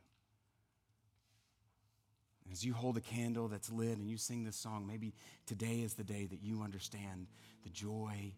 As 2.52 2.64
you 2.64 2.74
hold 2.74 2.96
a 2.96 3.02
candle 3.02 3.50
that's 3.50 3.70
lit 3.70 3.98
and 3.98 4.10
you 4.10 4.18
sing 4.18 4.46
this 4.46 4.56
song, 4.56 4.88
maybe 4.88 5.14
today 5.46 5.82
is 5.82 5.96
the 5.96 6.04
day 6.06 6.26
that 6.28 6.42
you 6.42 6.62
understand 6.62 7.28
the 7.64 7.70
joy 7.70 8.32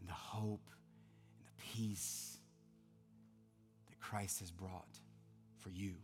and 0.00 0.08
the 0.08 0.12
hope 0.12 0.68
and 1.38 1.46
the 1.46 1.62
peace 1.62 2.38
that 3.88 4.00
Christ 4.00 4.40
has 4.40 4.50
brought 4.50 4.98
for 5.58 5.70
you. 5.70 5.94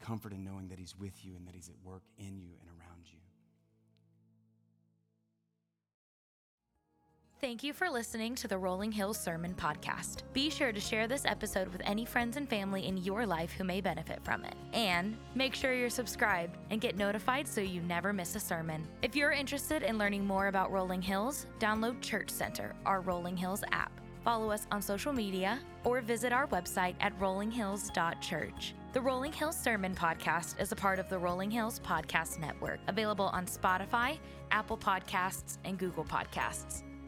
The 0.00 0.06
comfort 0.06 0.32
in 0.32 0.42
knowing 0.42 0.68
that 0.70 0.78
He's 0.80 0.98
with 0.98 1.24
you 1.24 1.36
and 1.36 1.46
that 1.46 1.54
He's 1.54 1.68
at 1.68 1.76
work 1.84 2.02
in 2.18 2.40
you 2.40 2.54
and 2.60 2.68
around 2.68 3.04
you. 3.04 3.20
Thank 7.44 7.62
you 7.62 7.74
for 7.74 7.90
listening 7.90 8.34
to 8.36 8.48
the 8.48 8.56
Rolling 8.56 8.90
Hills 8.90 9.18
Sermon 9.18 9.52
Podcast. 9.52 10.22
Be 10.32 10.48
sure 10.48 10.72
to 10.72 10.80
share 10.80 11.06
this 11.06 11.26
episode 11.26 11.68
with 11.68 11.82
any 11.84 12.06
friends 12.06 12.38
and 12.38 12.48
family 12.48 12.86
in 12.86 12.96
your 12.96 13.26
life 13.26 13.52
who 13.52 13.64
may 13.64 13.82
benefit 13.82 14.24
from 14.24 14.46
it. 14.46 14.54
And 14.72 15.14
make 15.34 15.54
sure 15.54 15.74
you're 15.74 15.90
subscribed 15.90 16.56
and 16.70 16.80
get 16.80 16.96
notified 16.96 17.46
so 17.46 17.60
you 17.60 17.82
never 17.82 18.14
miss 18.14 18.34
a 18.34 18.40
sermon. 18.40 18.88
If 19.02 19.14
you're 19.14 19.30
interested 19.30 19.82
in 19.82 19.98
learning 19.98 20.26
more 20.26 20.46
about 20.46 20.72
Rolling 20.72 21.02
Hills, 21.02 21.46
download 21.60 22.00
Church 22.00 22.30
Center, 22.30 22.74
our 22.86 23.02
Rolling 23.02 23.36
Hills 23.36 23.62
app. 23.72 23.92
Follow 24.24 24.50
us 24.50 24.66
on 24.72 24.80
social 24.80 25.12
media 25.12 25.60
or 25.84 26.00
visit 26.00 26.32
our 26.32 26.46
website 26.46 26.94
at 27.00 27.12
rollinghills.church. 27.20 28.74
The 28.94 29.00
Rolling 29.02 29.34
Hills 29.34 29.58
Sermon 29.58 29.94
Podcast 29.94 30.58
is 30.58 30.72
a 30.72 30.76
part 30.76 30.98
of 30.98 31.10
the 31.10 31.18
Rolling 31.18 31.50
Hills 31.50 31.78
Podcast 31.78 32.40
Network, 32.40 32.80
available 32.88 33.26
on 33.34 33.44
Spotify, 33.44 34.18
Apple 34.50 34.78
Podcasts, 34.78 35.58
and 35.66 35.76
Google 35.76 36.06
Podcasts. 36.06 36.84